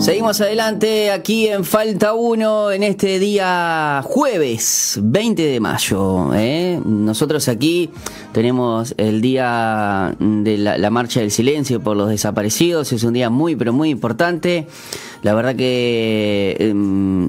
Seguimos 0.00 0.40
adelante 0.40 1.10
aquí 1.10 1.48
en 1.48 1.62
Falta 1.62 2.14
1 2.14 2.72
en 2.72 2.82
este 2.82 3.18
día 3.18 4.00
jueves 4.02 4.98
20 5.02 5.42
de 5.42 5.60
mayo. 5.60 6.34
¿eh? 6.34 6.80
Nosotros 6.82 7.48
aquí 7.48 7.90
tenemos 8.32 8.94
el 8.96 9.20
día 9.20 10.16
de 10.18 10.56
la, 10.56 10.78
la 10.78 10.88
Marcha 10.88 11.20
del 11.20 11.30
Silencio 11.30 11.80
por 11.80 11.98
los 11.98 12.08
Desaparecidos. 12.08 12.94
Es 12.94 13.04
un 13.04 13.12
día 13.12 13.28
muy, 13.28 13.56
pero 13.56 13.74
muy 13.74 13.90
importante. 13.90 14.66
La 15.22 15.34
verdad 15.34 15.54
que 15.54 16.56
eh, 16.58 16.72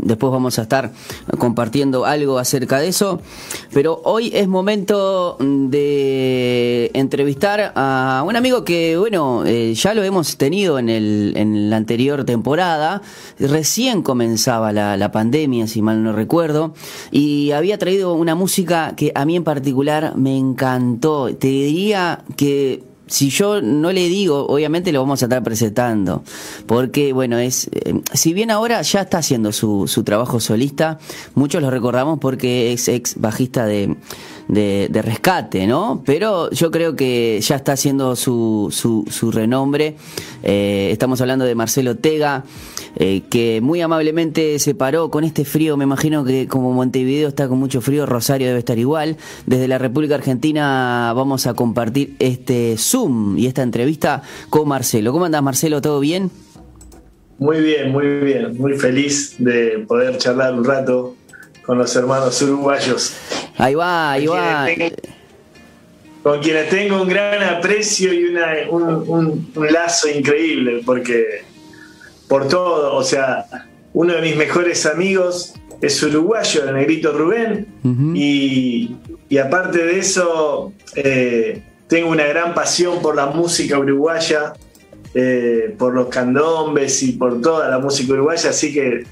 después 0.03 0.31
vamos 0.31 0.59
a 0.59 0.63
estar 0.63 0.91
compartiendo 1.37 2.05
algo 2.05 2.37
acerca 2.37 2.79
de 2.79 2.87
eso. 2.87 3.21
Pero 3.73 4.01
hoy 4.03 4.31
es 4.33 4.47
momento 4.47 5.37
de 5.39 6.91
entrevistar 6.93 7.73
a 7.75 8.23
un 8.25 8.35
amigo 8.35 8.63
que, 8.63 8.97
bueno, 8.97 9.43
eh, 9.45 9.73
ya 9.73 9.93
lo 9.93 10.03
hemos 10.03 10.37
tenido 10.37 10.79
en, 10.79 10.89
el, 10.89 11.33
en 11.35 11.69
la 11.69 11.77
anterior 11.77 12.23
temporada. 12.23 13.01
Recién 13.39 14.01
comenzaba 14.01 14.71
la 14.71 15.11
pandemia, 15.11 15.67
si 15.67 15.81
mal 15.81 16.03
no 16.03 16.13
recuerdo. 16.13 16.73
Y 17.11 17.51
había 17.51 17.77
traído 17.77 18.13
una 18.13 18.35
música 18.35 18.93
que 18.95 19.11
a 19.15 19.25
mí 19.25 19.35
en 19.35 19.43
particular 19.43 20.15
me 20.15 20.37
encantó. 20.37 21.35
Te 21.35 21.47
diría 21.47 22.23
que 22.35 22.90
si 23.11 23.29
yo 23.29 23.61
no 23.61 23.91
le 23.91 24.07
digo, 24.07 24.47
obviamente 24.47 24.93
lo 24.93 25.01
vamos 25.01 25.21
a 25.21 25.25
estar 25.25 25.43
presentando, 25.43 26.23
porque 26.65 27.11
bueno, 27.11 27.37
es, 27.39 27.69
eh, 27.73 28.01
si 28.13 28.33
bien 28.33 28.51
ahora 28.51 28.81
ya 28.83 29.01
está 29.01 29.17
haciendo 29.17 29.51
su, 29.51 29.85
su 29.87 30.05
trabajo 30.05 30.39
solista, 30.39 30.97
muchos 31.35 31.61
lo 31.61 31.69
recordamos 31.69 32.19
porque 32.19 32.71
es 32.71 32.87
ex 32.87 33.19
bajista 33.19 33.65
de, 33.65 33.97
de, 34.47 35.01
rescate, 35.01 35.67
¿no? 35.67 36.03
Pero 36.05 36.49
yo 36.51 36.71
creo 36.71 36.95
que 36.95 37.41
ya 37.41 37.57
está 37.57 37.73
haciendo 37.73 38.15
su, 38.15 38.69
su, 38.71 39.05
su 39.09 39.29
renombre. 39.29 39.97
Eh, 40.41 40.89
estamos 40.91 41.19
hablando 41.19 41.43
de 41.43 41.53
Marcelo 41.53 41.97
Tega, 41.97 42.45
eh, 42.97 43.21
que 43.29 43.61
muy 43.61 43.81
amablemente 43.81 44.59
se 44.59 44.75
paró 44.75 45.09
con 45.09 45.23
este 45.23 45.45
frío. 45.45 45.77
Me 45.77 45.83
imagino 45.83 46.25
que 46.25 46.47
como 46.47 46.71
Montevideo 46.73 47.29
está 47.29 47.47
con 47.47 47.59
mucho 47.59 47.81
frío, 47.81 48.05
Rosario 48.05 48.47
debe 48.47 48.59
estar 48.59 48.77
igual. 48.77 49.17
Desde 49.45 49.67
la 49.67 49.77
República 49.77 50.15
Argentina 50.15 51.13
vamos 51.15 51.47
a 51.47 51.53
compartir 51.53 52.15
este 52.19 52.75
Zoom 52.77 53.37
y 53.37 53.47
esta 53.47 53.61
entrevista 53.61 54.23
con 54.49 54.67
Marcelo. 54.67 55.11
¿Cómo 55.11 55.25
andas, 55.25 55.43
Marcelo? 55.43 55.81
¿Todo 55.81 55.99
bien? 55.99 56.31
Muy 57.39 57.61
bien, 57.61 57.91
muy 57.91 58.05
bien. 58.19 58.57
Muy 58.57 58.77
feliz 58.77 59.35
de 59.39 59.83
poder 59.87 60.17
charlar 60.17 60.53
un 60.53 60.63
rato 60.63 61.15
con 61.65 61.77
los 61.77 61.95
hermanos 61.95 62.41
uruguayos. 62.41 63.15
Ahí 63.57 63.75
va, 63.75 64.11
ahí 64.11 64.27
va. 64.27 64.67
con 66.21 66.39
quienes 66.39 66.69
tengo 66.69 67.01
un 67.01 67.07
gran 67.07 67.41
aprecio 67.41 68.13
y 68.13 68.25
una, 68.25 68.47
un, 68.69 68.83
un, 69.07 69.51
un, 69.55 69.71
lazo 69.71 70.09
increíble, 70.09 70.81
porque 70.85 71.43
por 72.31 72.47
todo, 72.47 72.95
o 72.95 73.03
sea, 73.03 73.45
uno 73.91 74.13
de 74.13 74.21
mis 74.21 74.37
mejores 74.37 74.85
amigos 74.85 75.53
es 75.81 76.01
uruguayo, 76.01 76.63
el 76.63 76.73
negrito 76.75 77.11
Rubén, 77.11 77.67
uh 77.83 77.89
-huh. 77.89 78.17
y, 78.17 78.95
y, 79.27 79.37
aparte 79.37 79.79
de 79.79 79.99
eso, 79.99 80.71
eh, 80.95 81.61
tengo 81.87 82.09
una 82.09 82.25
gran 82.27 82.53
pasión 82.53 83.01
por 83.01 83.17
la 83.17 83.25
música 83.25 83.77
uruguaya, 83.77 84.53
eh, 85.13 85.75
por 85.77 85.93
los 85.93 86.07
candombes 86.07 87.03
y 87.03 87.11
por 87.11 87.41
toda 87.41 87.67
la 87.67 87.79
música 87.79 88.13
uruguaya, 88.13 88.51
así 88.51 88.71
que 88.71 89.03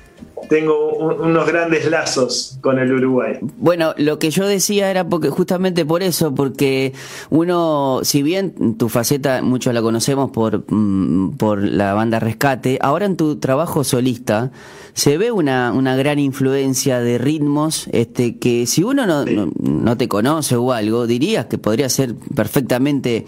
tengo 0.48 0.94
un, 0.94 1.22
unos 1.22 1.48
grandes 1.48 1.90
lazos 1.90 2.58
con 2.62 2.80
el 2.80 2.94
Uruguay. 2.94 3.38
Bueno, 3.58 3.94
lo 3.98 4.20
que 4.20 4.32
yo 4.32 4.48
decía 4.48 4.90
era 4.90 5.08
porque 5.08 5.30
justamente 5.30 5.86
por 5.86 6.04
eso, 6.04 6.34
porque 6.34 6.94
uno, 7.30 8.00
si 8.04 8.24
bien 8.24 8.78
tu 8.78 8.90
faceta 8.90 9.42
muchos 9.42 9.74
la 9.74 9.82
conocemos 9.82 10.32
por, 10.32 10.64
mm, 10.72 11.38
por 11.38 11.62
la 11.64 11.94
banda 11.94 12.20
Rescate, 12.20 12.80
ahora 12.82 13.06
en 13.06 13.18
tu 13.18 13.38
trabajo 13.38 13.84
solista 13.84 14.52
se 14.94 15.18
ve 15.18 15.32
una, 15.32 15.72
una 15.72 15.96
gran 15.96 16.20
influencia 16.20 17.00
de 17.00 17.18
ritmos 17.18 17.88
este, 17.92 18.38
que 18.38 18.66
si 18.68 18.84
uno 18.84 19.06
no, 19.06 19.24
sí. 19.24 19.36
no, 19.36 19.52
no, 19.60 19.98
te 19.98 20.08
conoce 20.08 20.56
o 20.56 20.72
algo, 20.72 21.08
dirías 21.08 21.46
que 21.46 21.58
podría 21.58 21.90
ser 21.90 22.16
perfectamente 22.36 23.26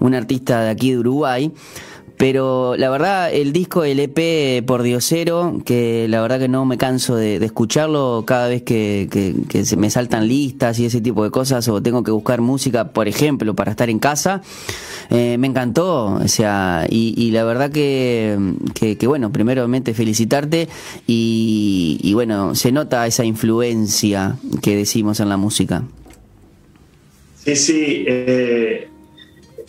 un 0.00 0.14
artista 0.14 0.62
de 0.62 0.70
aquí 0.70 0.90
de 0.92 0.98
Uruguay. 0.98 1.52
Pero 2.16 2.76
la 2.76 2.90
verdad, 2.90 3.32
el 3.32 3.52
disco, 3.52 3.82
el 3.82 3.98
EP 3.98 4.64
por 4.64 4.82
Diosero, 4.82 5.60
que 5.64 6.06
la 6.08 6.20
verdad 6.22 6.38
que 6.38 6.48
no 6.48 6.64
me 6.64 6.78
canso 6.78 7.16
de, 7.16 7.36
escucharlo 7.44 8.22
cada 8.24 8.48
vez 8.48 8.62
que, 8.62 9.34
se 9.64 9.76
me 9.76 9.90
saltan 9.90 10.28
listas 10.28 10.78
y 10.78 10.86
ese 10.86 11.00
tipo 11.00 11.24
de 11.24 11.30
cosas, 11.30 11.66
o 11.68 11.82
tengo 11.82 12.04
que 12.04 12.12
buscar 12.12 12.40
música, 12.40 12.92
por 12.92 13.08
ejemplo, 13.08 13.54
para 13.54 13.72
estar 13.72 13.90
en 13.90 13.98
casa, 13.98 14.42
eh, 15.10 15.36
me 15.38 15.48
encantó. 15.48 16.14
O 16.14 16.28
sea, 16.28 16.86
y, 16.88 17.14
y 17.16 17.32
la 17.32 17.42
verdad 17.42 17.70
que, 17.72 18.38
que, 18.74 18.96
que, 18.96 19.06
bueno, 19.08 19.32
primeramente 19.32 19.92
felicitarte 19.92 20.68
y, 21.08 21.98
y 22.00 22.14
bueno, 22.14 22.54
se 22.54 22.70
nota 22.70 23.06
esa 23.08 23.24
influencia 23.24 24.36
que 24.62 24.76
decimos 24.76 25.18
en 25.18 25.28
la 25.28 25.36
música. 25.36 25.82
Sí, 27.44 27.56
sí. 27.56 28.04
Eh 28.06 28.88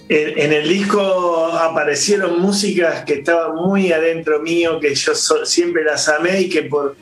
en 0.07 0.53
el 0.53 0.67
disco 0.67 1.47
aparecieron 1.47 2.39
músicas 2.39 3.03
que 3.05 3.15
estaban 3.15 3.55
muy 3.55 3.91
adentro 3.91 4.39
mío, 4.39 4.79
que 4.79 4.93
yo 4.93 5.15
siempre 5.15 5.83
las 5.83 6.07
amé 6.09 6.41
y 6.41 6.49
que 6.49 6.63
por, 6.63 6.95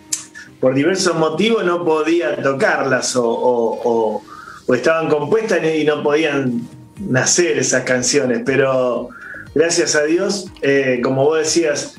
por 0.60 0.74
diversos 0.74 1.16
motivos 1.16 1.66
no 1.66 1.84
podía 1.84 2.42
tocarlas 2.42 3.14
o, 3.18 4.24
estaban 4.74 5.10
compuestas 5.10 5.60
y 5.76 5.84
no 5.84 6.02
podían 6.02 6.62
nacer 7.00 7.58
esas 7.58 7.84
canciones. 7.84 8.44
Pero 8.46 9.10
gracias 9.54 9.96
a 9.96 10.04
Dios, 10.04 10.50
eh, 10.62 11.02
como 11.04 11.26
vos 11.26 11.40
decías, 11.40 11.96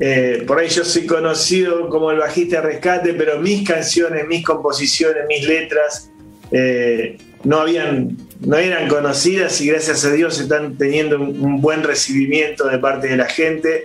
eh, 0.00 0.42
por 0.44 0.58
ahí 0.58 0.68
yo 0.68 0.84
soy 0.84 1.06
conocido 1.06 1.88
como 1.88 2.10
el 2.10 2.18
bajista 2.18 2.60
rescate, 2.60 3.14
pero 3.14 3.38
mis 3.38 3.68
canciones, 3.68 4.26
mis 4.26 4.44
composiciones, 4.44 5.24
mis 5.28 5.46
letras 5.46 6.10
eh, 6.50 7.16
no 7.44 7.60
habían 7.60 8.16
no 8.40 8.56
eran 8.56 8.88
conocidas 8.88 9.60
y 9.60 9.68
gracias 9.68 10.04
a 10.04 10.12
Dios 10.12 10.40
están 10.40 10.76
teniendo 10.76 11.20
un 11.20 11.60
buen 11.60 11.82
recibimiento 11.82 12.66
de 12.68 12.78
parte 12.78 13.08
de 13.08 13.16
la 13.16 13.26
gente, 13.26 13.84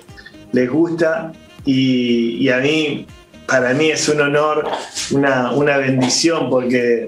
les 0.51 0.69
gusta 0.69 1.33
y, 1.65 2.47
a 2.49 2.57
mí, 2.59 3.07
para 3.47 3.73
mí 3.73 3.89
es 3.89 4.07
un 4.07 4.21
honor, 4.21 4.67
una, 5.11 5.51
una, 5.51 5.77
bendición 5.77 6.49
porque 6.49 7.07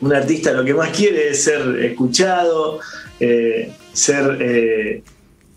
un 0.00 0.12
artista 0.12 0.52
lo 0.52 0.64
que 0.64 0.74
más 0.74 0.90
quiere 0.90 1.30
es 1.30 1.44
ser 1.44 1.62
escuchado, 1.84 2.80
eh, 3.20 3.72
ser 3.92 4.36
eh, 4.40 5.02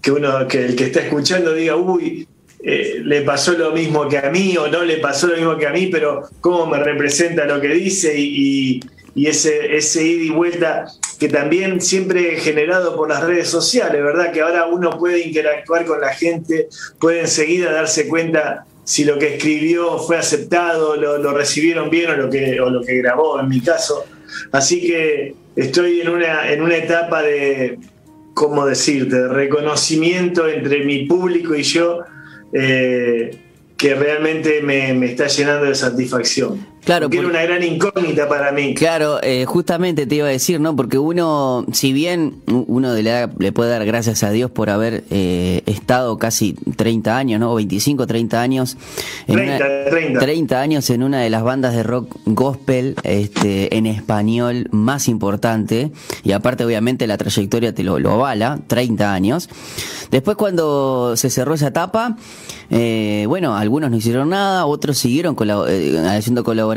que 0.01 0.11
uno, 0.11 0.47
que 0.47 0.65
el 0.65 0.75
que 0.75 0.85
está 0.85 1.01
escuchando 1.01 1.53
diga, 1.53 1.75
uy, 1.75 2.27
eh, 2.67 3.01
le 3.03 3.21
pasó 3.21 3.53
lo 3.53 3.71
mismo 3.71 4.07
que 4.07 4.17
a 4.17 4.31
mí 4.31 4.57
o 4.57 4.67
no 4.67 4.83
le 4.83 4.97
pasó 4.97 5.27
lo 5.27 5.35
mismo 5.35 5.57
que 5.57 5.67
a 5.67 5.71
mí, 5.71 5.87
pero 5.91 6.29
cómo 6.41 6.65
me 6.65 6.79
representa 6.79 7.45
lo 7.45 7.61
que 7.61 7.67
dice 7.69 8.13
y, 8.17 8.79
y 9.15 9.27
ese, 9.27 10.03
ida 10.03 10.23
y 10.23 10.29
vuelta 10.29 10.85
que 11.17 11.29
también 11.29 11.79
siempre 11.79 12.35
generado 12.35 12.97
por 12.97 13.09
las 13.09 13.23
redes 13.23 13.47
sociales, 13.47 14.03
¿verdad? 14.03 14.33
Que 14.33 14.41
ahora 14.41 14.65
uno 14.67 14.89
puede 14.99 15.21
interactuar 15.21 15.85
con 15.85 16.01
la 16.01 16.13
gente, 16.13 16.67
puede 16.99 17.21
enseguida 17.21 17.71
darse 17.71 18.09
cuenta 18.09 18.65
si 18.83 19.05
lo 19.05 19.17
que 19.17 19.35
escribió 19.35 19.97
fue 19.99 20.17
aceptado, 20.17 20.97
lo, 20.97 21.33
recibieron 21.33 21.89
bien 21.89 22.11
o 22.11 22.17
lo, 22.17 22.29
que, 22.29 22.97
grabó, 22.97 23.39
en 23.39 23.47
mi 23.47 23.61
caso. 23.61 24.05
Así 24.51 24.81
que 24.81 25.33
estoy 25.55 26.01
en 26.01 26.09
una, 26.09 26.51
en 26.51 26.61
una 26.61 26.75
etapa 26.75 27.23
de, 27.23 27.79
¿cómo 28.33 28.65
decirte?, 28.65 29.15
de 29.15 29.27
reconocimiento 29.29 30.47
entre 30.47 30.83
mi 30.83 31.05
público 31.05 31.55
y 31.55 31.63
yo. 31.63 32.01
Eh, 32.53 33.39
que 33.77 33.93
realmente 33.93 34.61
me, 34.61 34.93
me, 34.93 35.07
está 35.07 35.27
llenando 35.27 35.65
de 35.65 35.75
satisfacción. 35.75 36.65
Claro, 36.85 37.07
porque 37.07 37.17
era 37.17 37.27
una 37.27 37.41
gran 37.41 37.63
incógnita 37.63 38.29
para 38.29 38.51
mí. 38.51 38.75
Claro, 38.75 39.17
eh, 39.23 39.45
justamente 39.45 40.05
te 40.05 40.15
iba 40.15 40.27
a 40.27 40.29
decir, 40.29 40.59
¿no? 40.59 40.75
Porque 40.75 40.99
uno, 40.99 41.65
si 41.73 41.91
bien 41.91 42.35
uno 42.45 42.93
le, 42.93 43.27
le 43.39 43.51
puede 43.51 43.71
dar 43.71 43.83
gracias 43.85 44.21
a 44.21 44.29
Dios 44.29 44.51
por 44.51 44.69
haber 44.69 45.03
eh, 45.09 45.63
estado 45.65 46.19
casi 46.19 46.53
30 46.53 47.17
años, 47.17 47.39
¿no? 47.39 47.55
25, 47.55 48.05
30 48.05 48.39
años. 48.39 48.77
En 49.25 49.35
30, 49.35 49.55
una, 49.55 49.89
30. 49.89 50.19
30 50.19 50.61
años 50.61 50.89
en 50.91 51.01
una 51.01 51.21
de 51.21 51.31
las 51.31 51.41
bandas 51.41 51.73
de 51.73 51.81
rock 51.81 52.17
gospel 52.25 52.95
este, 53.01 53.75
en 53.75 53.87
español 53.87 54.67
más 54.69 55.07
importante. 55.07 55.91
Y 56.23 56.33
aparte, 56.33 56.65
obviamente, 56.65 57.07
la 57.07 57.17
trayectoria 57.17 57.73
te 57.73 57.83
lo, 57.83 57.97
lo 57.97 58.11
avala, 58.11 58.59
30 58.67 59.11
años. 59.11 59.49
Después, 60.11 60.37
cuando 60.37 61.17
se 61.17 61.31
cerró 61.31 61.55
esa 61.55 61.69
etapa, 61.69 62.15
eh, 62.69 63.25
bueno, 63.27 63.55
algunos 63.55 63.89
no 63.89 63.97
hicieron 63.97 64.29
nada, 64.29 64.67
otros 64.67 64.99
siguieron 64.99 65.33
colab 65.33 65.65
haciendo 65.65 66.43
colaboraciones 66.43 66.74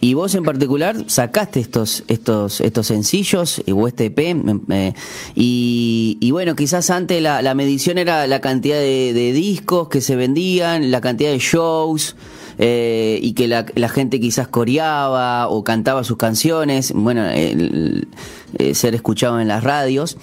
y 0.00 0.14
vos 0.14 0.34
en 0.34 0.44
particular 0.44 0.96
sacaste 1.06 1.60
estos 1.60 2.04
estos 2.08 2.60
estos 2.60 2.86
sencillos 2.86 3.62
o 3.72 3.88
este 3.88 4.06
EP 4.06 4.18
eh, 4.18 4.94
y, 5.34 6.18
y, 6.20 6.30
bueno, 6.30 6.54
quizás 6.56 6.90
antes 6.90 7.22
la, 7.22 7.54
medición 7.54 7.98
era 7.98 8.26
la 8.26 8.40
cantidad 8.40 8.78
de, 8.78 9.12
de, 9.12 9.32
discos 9.32 9.88
que 9.88 10.00
se 10.00 10.16
vendían, 10.16 10.90
la 10.90 11.00
cantidad 11.00 11.30
de 11.30 11.38
shows. 11.38 12.16
Eh, 12.58 13.18
y 13.20 13.34
que 13.34 13.48
la, 13.48 13.88
gente 13.90 14.18
quizás 14.18 14.48
coreaba 14.48 15.48
o 15.48 15.62
cantaba 15.62 16.04
sus 16.04 16.16
canciones, 16.16 16.92
bueno, 16.94 17.28
el, 17.28 18.08
el, 18.56 18.74
ser 18.74 18.94
escuchado 18.94 19.40
en 19.40 19.48
las 19.48 19.62
radios. 19.62 20.16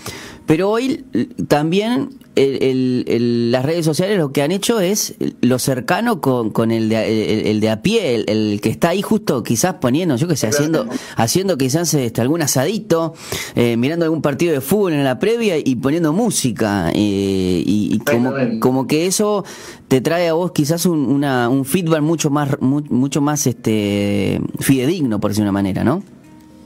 Pero 0.47 0.71
hoy 0.71 1.05
también 1.47 2.09
las 2.35 3.65
redes 3.65 3.85
sociales 3.85 4.17
lo 4.17 4.31
que 4.31 4.41
han 4.41 4.51
hecho 4.51 4.79
es 4.79 5.15
lo 5.41 5.59
cercano 5.59 6.19
con, 6.19 6.49
con 6.49 6.71
el, 6.71 6.89
de, 6.89 7.51
el, 7.51 7.59
de 7.59 7.69
a 7.69 7.81
pie, 7.81 8.23
el, 8.27 8.59
que 8.61 8.69
está 8.69 8.89
ahí 8.89 9.01
justo 9.01 9.43
quizás 9.43 9.75
poniendo, 9.75 10.15
yo 10.15 10.27
que 10.27 10.35
sé, 10.35 10.47
haciendo, 10.47 10.87
haciendo 11.15 11.57
quizás 11.57 11.93
este, 11.93 12.21
algún 12.21 12.41
asadito, 12.41 13.13
eh, 13.55 13.77
mirando 13.77 14.05
algún 14.05 14.21
partido 14.21 14.53
de 14.53 14.61
fútbol 14.61 14.93
en 14.93 15.03
la 15.03 15.19
previa 15.19 15.57
y 15.57 15.75
poniendo 15.75 16.13
música. 16.13 16.89
Eh, 16.93 17.63
y, 17.65 17.99
como, 17.99 18.33
como 18.59 18.87
que 18.87 19.05
eso 19.05 19.45
te 19.87 20.01
trae 20.01 20.27
a 20.27 20.33
vos 20.33 20.51
quizás 20.51 20.85
un, 20.85 21.05
una, 21.05 21.49
un 21.49 21.65
feedback 21.65 22.01
mucho 22.01 22.29
más, 22.29 22.59
mucho 22.61 23.21
más 23.21 23.45
este, 23.45 24.41
fidedigno, 24.59 25.19
por 25.19 25.31
decir 25.31 25.43
una 25.43 25.51
manera, 25.51 25.83
¿no? 25.83 26.03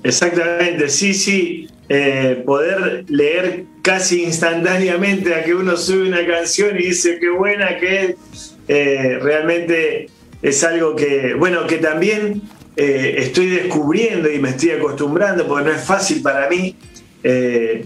Exactamente, 0.04 0.90
sí, 0.90 1.14
sí. 1.14 1.68
Eh, 1.90 2.44
poder 2.46 3.06
leer 3.08 3.66
casi 3.88 4.24
instantáneamente 4.24 5.34
a 5.34 5.46
que 5.46 5.56
uno 5.56 5.78
sube 5.78 6.10
una 6.10 6.28
canción 6.28 6.78
y 6.78 6.88
dice 6.88 7.20
qué 7.22 7.30
buena 7.30 7.78
que 7.78 8.04
es, 8.04 8.56
eh, 8.68 9.18
realmente 9.22 10.10
es 10.42 10.62
algo 10.66 10.94
que, 10.94 11.34
bueno, 11.36 11.66
que 11.66 11.78
también 11.78 12.42
eh, 12.76 13.16
estoy 13.20 13.46
descubriendo 13.50 14.30
y 14.30 14.40
me 14.40 14.50
estoy 14.50 14.72
acostumbrando, 14.72 15.48
porque 15.48 15.70
no 15.70 15.72
es 15.72 15.82
fácil 15.82 16.22
para 16.22 16.50
mí 16.50 16.76
eh, 17.24 17.86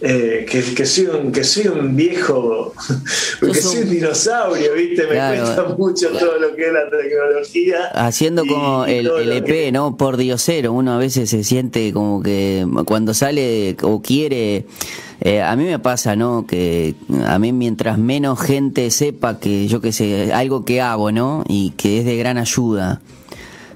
que, 0.00 0.84
soy 0.84 1.06
un, 1.06 1.30
que 1.30 1.44
soy 1.44 1.68
un 1.68 1.94
viejo, 1.94 2.74
que 3.40 3.54
soy 3.54 3.82
un 3.82 3.90
dinosaurio, 3.90 4.74
¿viste? 4.74 5.06
Me 5.06 5.14
cuesta 5.14 5.72
mucho 5.78 6.08
todo 6.18 6.36
lo 6.40 6.56
que 6.56 6.66
es 6.66 6.72
la 6.72 6.90
tecnología. 6.90 7.90
Haciendo 7.94 8.44
como 8.44 8.86
el, 8.86 9.06
EP, 9.30 9.68
e 9.68 9.70
¿no? 9.70 9.96
Por 9.96 10.16
diosero, 10.16 10.72
uno 10.72 10.94
a 10.94 10.98
veces 10.98 11.30
se 11.30 11.44
siente 11.44 11.92
como 11.92 12.24
que 12.24 12.66
cuando 12.84 13.14
sale 13.14 13.76
o 13.82 14.02
quiere. 14.02 14.66
Eh, 15.20 15.42
a 15.42 15.56
mí 15.56 15.64
me 15.64 15.78
pasa, 15.78 16.14
¿no? 16.14 16.46
Que 16.46 16.94
a 17.26 17.38
mí 17.38 17.52
mientras 17.52 17.98
menos 17.98 18.40
gente 18.40 18.90
sepa 18.90 19.40
que 19.40 19.66
yo 19.66 19.80
que 19.80 19.92
sé, 19.92 20.32
algo 20.32 20.64
que 20.64 20.80
hago, 20.80 21.10
¿no? 21.10 21.44
Y 21.48 21.70
que 21.70 21.98
es 21.98 22.04
de 22.04 22.16
gran 22.16 22.38
ayuda. 22.38 23.00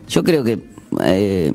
Yo 0.08 0.22
creo 0.22 0.44
que 0.44 0.60
eh, 1.00 1.52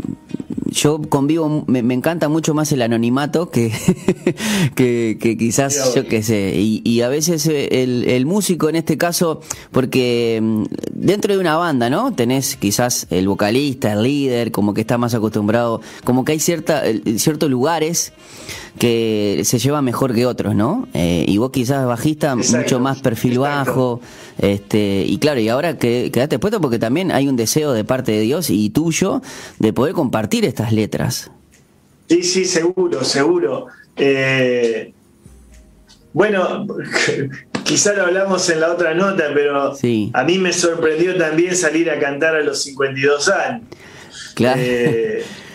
yo 0.69 1.01
convivo, 1.01 1.63
me, 1.67 1.79
encanta 1.93 2.27
mucho 2.27 2.53
más 2.53 2.71
el 2.71 2.81
anonimato 2.81 3.49
que, 3.49 3.71
que, 4.75 5.37
quizás, 5.37 5.95
yo 5.95 6.07
qué 6.07 6.21
sé, 6.21 6.53
y, 6.57 7.01
a 7.01 7.09
veces 7.09 7.47
eh, 7.47 7.83
el, 7.83 8.25
músico 8.25 8.67
en 8.69 8.75
este 8.75 8.97
caso, 8.97 9.41
porque 9.71 10.39
mm, 10.41 10.63
dentro 10.91 11.33
de 11.33 11.39
una 11.39 11.55
banda, 11.55 11.89
¿no? 11.89 12.13
Tenés 12.13 12.57
quizás 12.57 13.07
el 13.09 13.27
vocalista, 13.27 13.93
el 13.93 14.03
líder, 14.03 14.51
como 14.51 14.73
que 14.73 14.81
está 14.81 14.97
más 14.97 15.13
acostumbrado, 15.13 15.81
como 16.03 16.25
que 16.25 16.33
hay 16.33 16.39
cierta, 16.39 16.83
ciertos 17.17 17.49
lugares 17.49 18.13
que 18.77 19.41
se 19.43 19.59
lleva 19.59 19.81
mejor 19.81 20.13
que 20.13 20.25
otros, 20.25 20.55
¿no? 20.55 20.87
Eh, 20.93 21.25
y 21.27 21.37
vos 21.37 21.51
quizás 21.51 21.85
bajista, 21.85 22.35
mucho 22.35 22.79
más 22.79 23.01
perfil 23.01 23.39
bajo, 23.39 24.01
este, 24.37 25.03
y 25.05 25.17
claro, 25.17 25.39
y 25.39 25.49
ahora 25.49 25.77
que 25.77 26.11
quedaste 26.11 26.39
puesto 26.39 26.61
porque 26.61 26.79
también 26.79 27.11
hay 27.11 27.27
un 27.27 27.35
deseo 27.35 27.73
de 27.73 27.83
parte 27.83 28.11
de 28.11 28.21
Dios 28.21 28.49
y 28.49 28.69
tuyo 28.69 29.21
de 29.59 29.73
poder 29.73 29.93
compartir 29.93 30.45
estas 30.45 30.71
letras. 30.71 31.31
Sí, 32.09 32.23
sí, 32.23 32.45
seguro, 32.45 33.03
seguro. 33.03 33.67
Eh, 33.95 34.93
bueno, 36.13 36.65
quizá 37.63 37.93
lo 37.93 38.03
hablamos 38.03 38.49
en 38.49 38.61
la 38.61 38.71
otra 38.71 38.93
nota, 38.93 39.25
pero 39.33 39.73
a 40.13 40.23
mí 40.23 40.37
me 40.37 40.53
sorprendió 40.53 41.17
también 41.17 41.55
salir 41.55 41.89
a 41.89 41.99
cantar 41.99 42.35
a 42.35 42.41
los 42.41 42.63
52 42.63 43.29
años. 43.29 43.63
Claro. 44.35 44.61
Eh, 44.63 45.23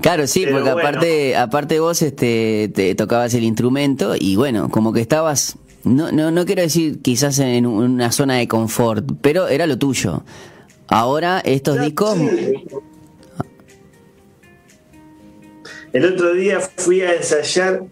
Claro, 0.00 0.26
sí, 0.26 0.46
porque 0.50 0.70
aparte, 0.70 1.36
aparte 1.36 1.80
vos 1.80 2.00
este, 2.02 2.70
te 2.74 2.94
tocabas 2.94 3.34
el 3.34 3.44
instrumento 3.44 4.14
y 4.18 4.36
bueno, 4.36 4.70
como 4.70 4.92
que 4.92 5.00
estabas, 5.00 5.56
no, 5.84 6.10
no, 6.10 6.30
no 6.30 6.46
quiero 6.46 6.62
decir 6.62 7.00
quizás 7.02 7.38
en 7.38 7.66
una 7.66 8.10
zona 8.12 8.36
de 8.36 8.48
confort, 8.48 9.04
pero 9.20 9.48
era 9.48 9.66
lo 9.66 9.78
tuyo. 9.78 10.22
Ahora 10.88 11.40
estos 11.44 11.80
discos... 11.80 12.18
El 15.92 16.04
otro 16.04 16.34
día 16.34 16.60
fui 16.60 17.00
a 17.02 17.14
ensayar 17.14 17.82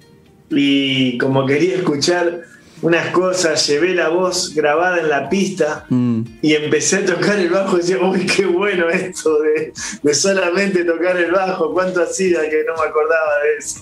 y 0.50 1.18
como 1.18 1.46
quería 1.46 1.74
escuchar 1.76 2.42
unas 2.82 3.10
cosas, 3.10 3.66
llevé 3.66 3.94
la 3.94 4.08
voz 4.08 4.54
grabada 4.54 5.00
en 5.00 5.08
la 5.08 5.28
pista 5.28 5.84
mm. 5.88 6.22
y 6.42 6.54
empecé 6.54 6.96
a 6.96 7.04
tocar 7.04 7.38
el 7.38 7.50
bajo 7.50 7.76
y 7.76 7.80
decía, 7.80 7.98
uy, 8.00 8.26
qué 8.26 8.46
bueno 8.46 8.88
esto 8.88 9.38
de, 9.40 10.14
solamente 10.14 10.84
tocar 10.84 11.16
el 11.16 11.32
bajo, 11.32 11.72
cuánto 11.72 12.02
hacía 12.02 12.48
que 12.48 12.64
no 12.66 12.74
me 12.74 12.88
acordaba 12.88 13.38
de 13.42 13.56
eso. 13.58 13.80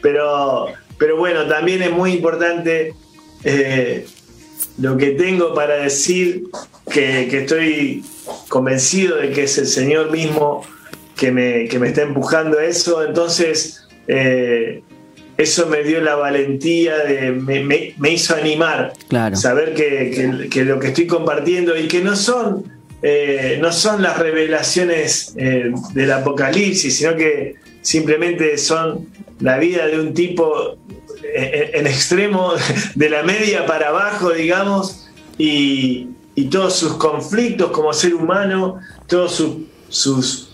Pero, 0.00 0.66
pero 0.98 1.16
bueno, 1.16 1.46
también 1.46 1.82
es 1.82 1.92
muy 1.92 2.14
importante 2.14 2.94
eh, 3.44 4.06
lo 4.78 4.96
que 4.96 5.10
tengo 5.10 5.54
para 5.54 5.76
decir, 5.76 6.44
que, 6.90 7.36
estoy 7.36 8.04
convencido 8.48 9.16
de 9.16 9.30
que 9.30 9.44
es 9.44 9.56
el 9.58 9.66
Señor 9.66 10.10
mismo 10.10 10.66
que 11.16 11.30
me, 11.30 11.68
que 11.68 11.78
me 11.78 11.88
está 11.88 12.02
empujando 12.02 12.58
a 12.58 12.64
eso, 12.64 13.04
entonces... 13.04 13.86
Eh, 14.08 14.82
eso 15.36 15.66
me 15.66 15.82
dio 15.82 16.00
la 16.00 16.14
valentía, 16.14 16.98
de, 16.98 17.32
me, 17.32 18.10
hizo 18.10 18.34
animar, 18.34 18.92
saber 19.34 19.74
que, 19.74 20.62
lo 20.64 20.78
que 20.78 20.88
estoy 20.88 21.06
compartiendo 21.06 21.76
y 21.76 21.88
que 21.88 22.00
no 22.00 22.16
son, 22.16 22.64
eh, 23.02 23.58
no 23.60 23.72
son 23.72 24.02
las 24.02 24.18
revelaciones 24.18 25.34
eh, 25.36 25.72
del 25.94 26.12
Apocalipsis, 26.12 26.96
sino 26.96 27.16
que 27.16 27.56
simplemente 27.80 28.58
son 28.58 29.08
la 29.40 29.58
vida 29.58 29.86
de 29.86 30.00
un 30.00 30.14
tipo 30.14 30.76
eh, 31.34 31.70
en, 31.74 31.86
extremo, 31.86 32.52
de 32.94 33.10
la 33.10 33.22
media 33.22 33.66
para 33.66 33.88
abajo, 33.88 34.30
digamos, 34.30 35.08
y, 35.38 36.08
todos 36.50 36.74
sus 36.74 36.94
conflictos 36.94 37.70
como 37.70 37.92
ser 37.92 38.14
humano, 38.14 38.80
todas 39.06 39.32
sus, 39.88 40.48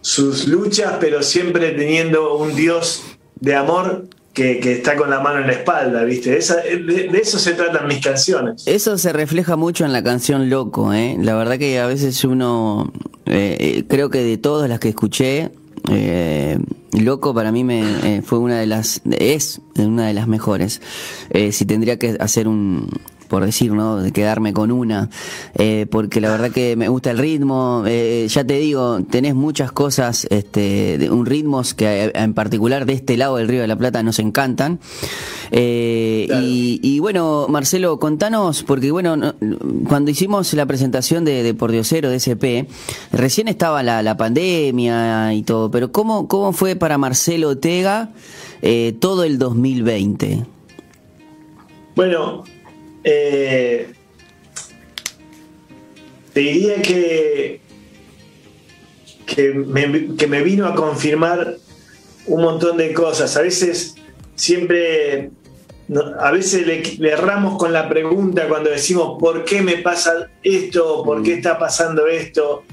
sus 0.00 0.48
luchas, 0.48 0.94
pero 1.00 1.22
siempre 1.22 1.70
teniendo 1.70 2.34
un 2.36 2.54
Dios 2.54 3.02
de 3.42 3.56
amor 3.56 4.08
que, 4.32 4.60
está 4.72 4.96
con 4.96 5.10
la 5.10 5.20
mano 5.20 5.40
en 5.40 5.48
la 5.48 5.52
espalda, 5.52 6.04
¿viste? 6.04 6.30
de, 6.30 7.10
eso 7.20 7.38
se 7.38 7.52
tratan 7.52 7.86
mis 7.88 8.00
canciones. 8.00 8.62
Eso 8.66 8.96
se 8.96 9.12
refleja 9.12 9.56
mucho 9.56 9.84
en 9.84 9.92
la 9.92 10.02
canción 10.02 10.48
Loco, 10.48 10.94
¿eh? 10.94 11.16
La 11.20 11.34
verdad 11.34 11.58
que 11.58 11.78
a 11.80 11.86
veces 11.86 12.24
uno, 12.24 12.92
eh, 13.26 13.56
eh, 13.58 13.84
creo 13.88 14.10
que 14.10 14.22
de 14.22 14.38
todas 14.38 14.68
las 14.70 14.78
que 14.78 14.88
escuché, 14.88 15.50
eh, 15.90 16.56
Loco 16.92 17.34
para 17.34 17.50
mí 17.50 17.64
me 17.64 18.22
fue 18.24 18.38
una 18.38 18.60
de 18.60 18.66
las, 18.66 19.02
es 19.10 19.60
una 19.76 20.06
de 20.06 20.14
las 20.14 20.28
mejores. 20.28 20.80
si 21.50 21.64
tendría 21.66 21.98
que 21.98 22.16
hacer 22.20 22.46
un, 22.46 22.88
por 23.32 23.46
decir, 23.46 23.72
¿no? 23.72 23.96
De 23.96 24.12
quedarme 24.12 24.52
con 24.52 24.70
una, 24.70 25.08
eh, 25.54 25.86
porque 25.90 26.20
la 26.20 26.28
verdad 26.28 26.50
que 26.50 26.76
me 26.76 26.88
gusta 26.88 27.12
el 27.12 27.16
ritmo, 27.16 27.82
eh, 27.86 28.26
ya 28.28 28.44
te 28.44 28.58
digo, 28.58 29.02
tenés 29.04 29.34
muchas 29.34 29.72
cosas, 29.72 30.26
este, 30.28 30.98
de 30.98 31.08
un 31.08 31.24
ritmos 31.24 31.72
que 31.72 31.86
eh, 31.86 32.12
en 32.14 32.34
particular 32.34 32.84
de 32.84 32.92
este 32.92 33.16
lado 33.16 33.38
del 33.38 33.48
Río 33.48 33.62
de 33.62 33.68
la 33.68 33.76
Plata 33.76 34.02
nos 34.02 34.18
encantan. 34.18 34.80
y, 35.50 36.98
bueno, 36.98 37.46
Marcelo, 37.48 37.98
contanos, 37.98 38.64
porque 38.64 38.90
bueno, 38.90 39.34
cuando 39.88 40.10
hicimos 40.10 40.52
la 40.52 40.66
presentación 40.66 41.24
de, 41.24 41.42
de 41.42 41.54
Por 41.54 41.72
Diosero, 41.72 42.10
de 42.10 42.16
SP, 42.20 42.68
recién 43.12 43.48
estaba 43.48 43.82
la, 43.82 44.02
la, 44.02 44.18
pandemia 44.18 45.32
y 45.32 45.42
todo, 45.42 45.70
pero 45.70 45.90
¿cómo, 45.90 46.28
cómo 46.28 46.52
fue 46.52 46.76
para 46.76 46.98
Marcelo 46.98 47.48
Otega 47.48 48.10
todo 49.00 49.24
el 49.24 49.38
2020? 49.38 50.44
Bueno, 51.94 52.44
eh, 53.04 53.92
te 56.32 56.40
diría 56.40 56.80
que, 56.80 57.60
que 59.26 59.52
me, 59.52 60.42
vino 60.42 60.66
a 60.66 60.74
confirmar 60.74 61.56
un 62.26 62.42
montón 62.42 62.76
de 62.76 62.92
cosas. 62.92 63.36
A 63.36 63.42
veces 63.42 63.94
siempre, 64.34 65.30
a 66.18 66.30
veces 66.30 66.66
le, 66.66 67.10
erramos 67.10 67.58
con 67.58 67.72
la 67.72 67.88
pregunta 67.88 68.48
cuando 68.48 68.70
decimos 68.70 69.18
¿por 69.18 69.44
qué 69.44 69.62
me 69.62 69.78
pasa 69.78 70.30
esto? 70.42 71.02
¿Por 71.04 71.22
qué 71.22 71.34
está 71.34 71.58
pasando 71.58 72.06
esto? 72.06 72.64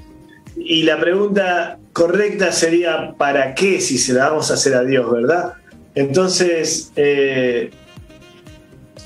Y 0.56 0.84
la 0.84 1.00
pregunta 1.00 1.80
correcta 1.94 2.52
sería 2.52 3.14
¿para 3.18 3.56
qué 3.56 3.82
si 3.82 3.98
se 3.98 4.14
la 4.14 4.30
vamos 4.30 4.52
a 4.52 4.54
hacer 4.54 4.76
a 4.76 4.84
Dios, 4.84 5.12
verdad? 5.12 5.54
Entonces, 5.96 6.92
eh, 6.96 7.72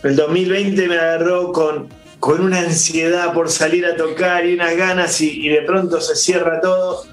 el 0.03 0.15
2020 0.17 0.87
me 0.87 0.95
agarró 0.95 1.51
con, 1.51 1.87
con 2.19 2.41
una 2.41 2.59
ansiedad 2.59 3.33
por 3.33 3.49
salir 3.49 3.85
a 3.85 3.95
tocar 3.95 4.45
y 4.45 4.53
unas 4.53 4.75
ganas 4.75 5.21
y, 5.21 5.47
de 5.47 5.61
pronto 5.61 6.01
se 6.01 6.15
cierra 6.15 6.59
todo, 6.61 7.05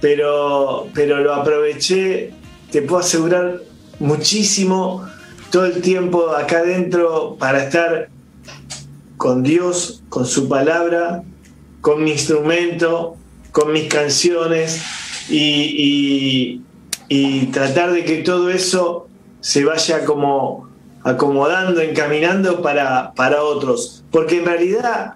pero, 0.00 0.88
pero 0.94 1.20
lo 1.20 1.34
aproveché, 1.34 2.32
te 2.70 2.82
puedo 2.82 3.00
asegurar, 3.00 3.60
muchísimo 3.98 5.08
todo 5.50 5.66
el 5.66 5.80
tiempo 5.80 6.30
acá 6.30 6.58
adentro 6.58 7.36
para 7.38 7.64
estar 7.64 8.08
con 9.16 9.42
Dios, 9.42 10.02
con 10.08 10.26
su 10.26 10.48
palabra, 10.48 11.22
con 11.80 12.04
mi 12.04 12.12
instrumento, 12.12 13.16
con 13.52 13.72
mis 13.72 13.88
canciones 13.88 14.82
y, 15.30 16.60
y 17.08 17.46
tratar 17.46 17.92
de 17.92 18.04
que 18.04 18.18
todo 18.18 18.50
eso 18.50 19.08
se 19.40 19.64
vaya 19.64 20.04
como 20.04 20.68
acomodando, 21.06 21.80
encaminando 21.80 22.60
para, 22.62 23.12
para 23.14 23.42
otros. 23.42 24.04
Porque 24.10 24.38
en 24.38 24.44
realidad 24.44 25.14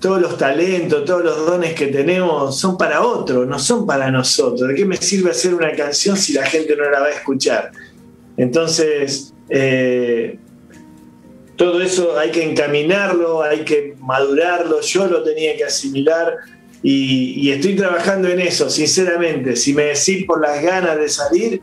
todos 0.00 0.20
los 0.20 0.36
talentos, 0.36 1.04
todos 1.04 1.22
los 1.22 1.46
dones 1.46 1.74
que 1.74 1.86
tenemos 1.86 2.58
son 2.58 2.76
para 2.76 3.00
otros, 3.00 3.46
no 3.46 3.58
son 3.60 3.86
para 3.86 4.10
nosotros. 4.10 4.68
¿De 4.68 4.74
qué 4.74 4.84
me 4.84 4.96
sirve 4.96 5.30
hacer 5.30 5.54
una 5.54 5.72
canción 5.72 6.16
si 6.16 6.32
la 6.32 6.44
gente 6.44 6.74
no 6.76 6.90
la 6.90 6.98
va 6.98 7.06
a 7.06 7.10
escuchar? 7.10 7.70
Entonces, 8.36 9.32
eh, 9.48 10.36
todo 11.54 11.80
eso 11.80 12.18
hay 12.18 12.32
que 12.32 12.42
encaminarlo, 12.42 13.44
hay 13.44 13.60
que 13.60 13.94
madurarlo, 14.00 14.80
yo 14.80 15.06
lo 15.06 15.22
tenía 15.22 15.56
que 15.56 15.64
asimilar 15.64 16.34
y, 16.82 17.50
estoy 17.50 17.76
trabajando 17.76 18.28
en 18.28 18.40
eso, 18.40 18.68
sinceramente. 18.68 19.54
Si 19.54 19.72
me 19.72 19.84
decís 19.84 20.24
por 20.26 20.42
las 20.42 20.60
ganas 20.60 20.98
de 20.98 21.08
salir, 21.08 21.62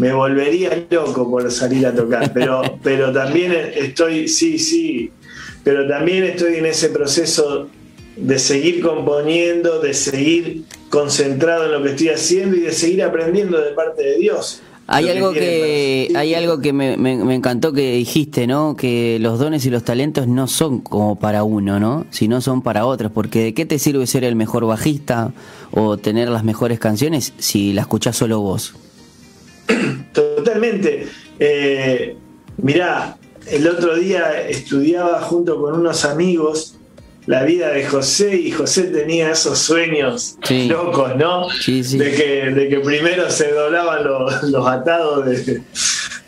me 0.00 0.14
volvería 0.14 0.86
loco 0.88 1.30
por 1.30 1.50
salir 1.52 1.86
a 1.86 1.94
tocar, 1.94 2.32
pero, 2.32 2.62
pero 2.82 3.12
también 3.12 3.52
estoy, 3.74 4.28
sí, 4.28 4.58
sí, 4.58 5.10
pero 5.62 5.86
también 5.86 6.24
estoy 6.24 6.54
en 6.56 6.66
ese 6.66 6.88
proceso 6.88 7.68
de 8.16 8.38
seguir 8.38 8.80
componiendo, 8.80 9.78
de 9.78 9.92
seguir 9.92 10.64
concentrado 10.88 11.66
en 11.66 11.72
lo 11.72 11.82
que 11.82 11.90
estoy 11.90 12.08
haciendo 12.08 12.56
y 12.56 12.60
de 12.60 12.72
seguir 12.72 13.02
aprendiendo 13.02 13.60
de 13.60 13.72
parte 13.72 14.02
de 14.02 14.16
Dios. 14.16 14.62
Hay 14.86 15.08
algo 15.08 15.32
que, 15.32 16.10
hay 16.16 16.34
algo 16.34 16.60
que 16.60 16.72
me, 16.72 16.96
me, 16.96 17.34
encantó 17.34 17.72
que 17.72 17.92
dijiste, 17.92 18.48
¿no? 18.48 18.76
Que 18.76 19.18
los 19.20 19.38
dones 19.38 19.64
y 19.66 19.70
los 19.70 19.84
talentos 19.84 20.26
no 20.26 20.48
son 20.48 20.80
como 20.80 21.16
para 21.16 21.44
uno, 21.44 21.78
¿no? 21.78 22.06
Sino 22.10 22.40
son 22.40 22.62
para 22.62 22.86
otros. 22.86 23.12
Porque 23.12 23.44
¿de 23.44 23.54
qué 23.54 23.66
te 23.66 23.78
sirve 23.78 24.08
ser 24.08 24.24
el 24.24 24.34
mejor 24.34 24.64
bajista 24.66 25.32
o 25.70 25.96
tener 25.96 26.28
las 26.28 26.42
mejores 26.42 26.80
canciones 26.80 27.34
si 27.38 27.72
la 27.72 27.82
escuchás 27.82 28.16
solo 28.16 28.40
vos? 28.40 28.74
Totalmente. 30.12 31.06
Eh, 31.38 32.16
mirá, 32.58 33.16
el 33.46 33.66
otro 33.68 33.96
día 33.96 34.48
estudiaba 34.48 35.20
junto 35.22 35.60
con 35.60 35.74
unos 35.74 36.04
amigos 36.04 36.76
la 37.26 37.44
vida 37.44 37.70
de 37.70 37.84
José 37.86 38.34
y 38.34 38.50
José 38.50 38.84
tenía 38.84 39.30
esos 39.32 39.58
sueños 39.58 40.36
locos, 40.68 41.16
¿no? 41.16 41.48
De, 41.48 42.12
que, 42.12 42.50
de 42.50 42.68
que 42.68 42.80
primero 42.80 43.30
se 43.30 43.52
doblaban 43.52 44.04
los, 44.04 44.66
atados 44.66 45.26
de, 45.26 45.62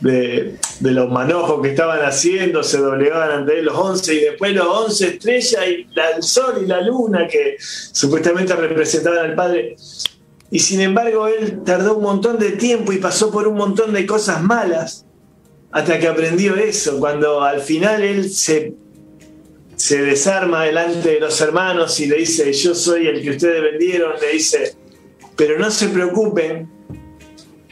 de, 0.00 0.90
los 0.92 1.10
manojos 1.10 1.62
que 1.62 1.70
estaban 1.70 2.00
haciendo, 2.04 2.62
se 2.62 2.78
doblegaban 2.78 3.30
ante 3.30 3.62
los 3.62 3.76
once 3.76 4.14
y 4.14 4.20
después 4.20 4.52
los 4.52 4.66
once 4.66 5.08
estrellas 5.08 5.60
y 5.66 5.88
el 6.16 6.22
sol 6.22 6.60
y 6.62 6.66
la 6.66 6.82
luna 6.82 7.26
que 7.26 7.56
supuestamente 7.58 8.54
representaban 8.54 9.30
al 9.30 9.34
Padre. 9.34 9.76
Y 10.52 10.58
sin 10.58 10.82
embargo 10.82 11.26
él 11.26 11.62
tardó 11.64 11.96
un 11.96 12.02
montón 12.02 12.38
de 12.38 12.52
tiempo 12.52 12.92
y 12.92 12.98
pasó 12.98 13.30
por 13.30 13.48
un 13.48 13.56
montón 13.56 13.94
de 13.94 14.04
cosas 14.04 14.42
malas 14.42 15.06
hasta 15.70 15.98
que 15.98 16.06
aprendió 16.06 16.54
eso, 16.56 16.98
cuando 16.98 17.42
al 17.42 17.62
final 17.62 18.02
él 18.02 18.28
se 18.30 18.74
desarma 19.88 20.64
delante 20.64 21.14
de 21.14 21.20
los 21.20 21.40
hermanos 21.40 21.98
y 22.00 22.06
le 22.06 22.18
dice, 22.18 22.52
yo 22.52 22.74
soy 22.74 23.06
el 23.06 23.22
que 23.22 23.30
ustedes 23.30 23.62
vendieron, 23.62 24.12
le 24.20 24.32
dice, 24.34 24.76
pero 25.36 25.58
no 25.58 25.70
se 25.70 25.88
preocupen 25.88 26.70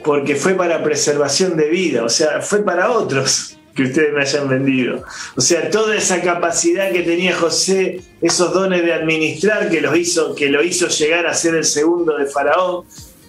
porque 0.02 0.34
fue 0.34 0.54
para 0.54 0.82
preservación 0.82 1.58
de 1.58 1.68
vida, 1.68 2.02
o 2.02 2.08
sea, 2.08 2.40
fue 2.40 2.64
para 2.64 2.92
otros 2.92 3.59
que 3.74 3.84
ustedes 3.84 4.12
me 4.12 4.22
hayan 4.22 4.48
vendido. 4.48 5.02
O 5.36 5.40
sea, 5.40 5.70
toda 5.70 5.96
esa 5.96 6.20
capacidad 6.20 6.90
que 6.92 7.02
tenía 7.02 7.36
José, 7.36 8.00
esos 8.20 8.52
dones 8.52 8.84
de 8.84 8.92
administrar 8.92 9.70
que, 9.70 9.80
los 9.80 9.96
hizo, 9.96 10.34
que 10.34 10.48
lo 10.48 10.62
hizo 10.62 10.88
llegar 10.88 11.26
a 11.26 11.34
ser 11.34 11.54
el 11.54 11.64
segundo 11.64 12.16
de 12.16 12.26
Faraón, 12.26 12.84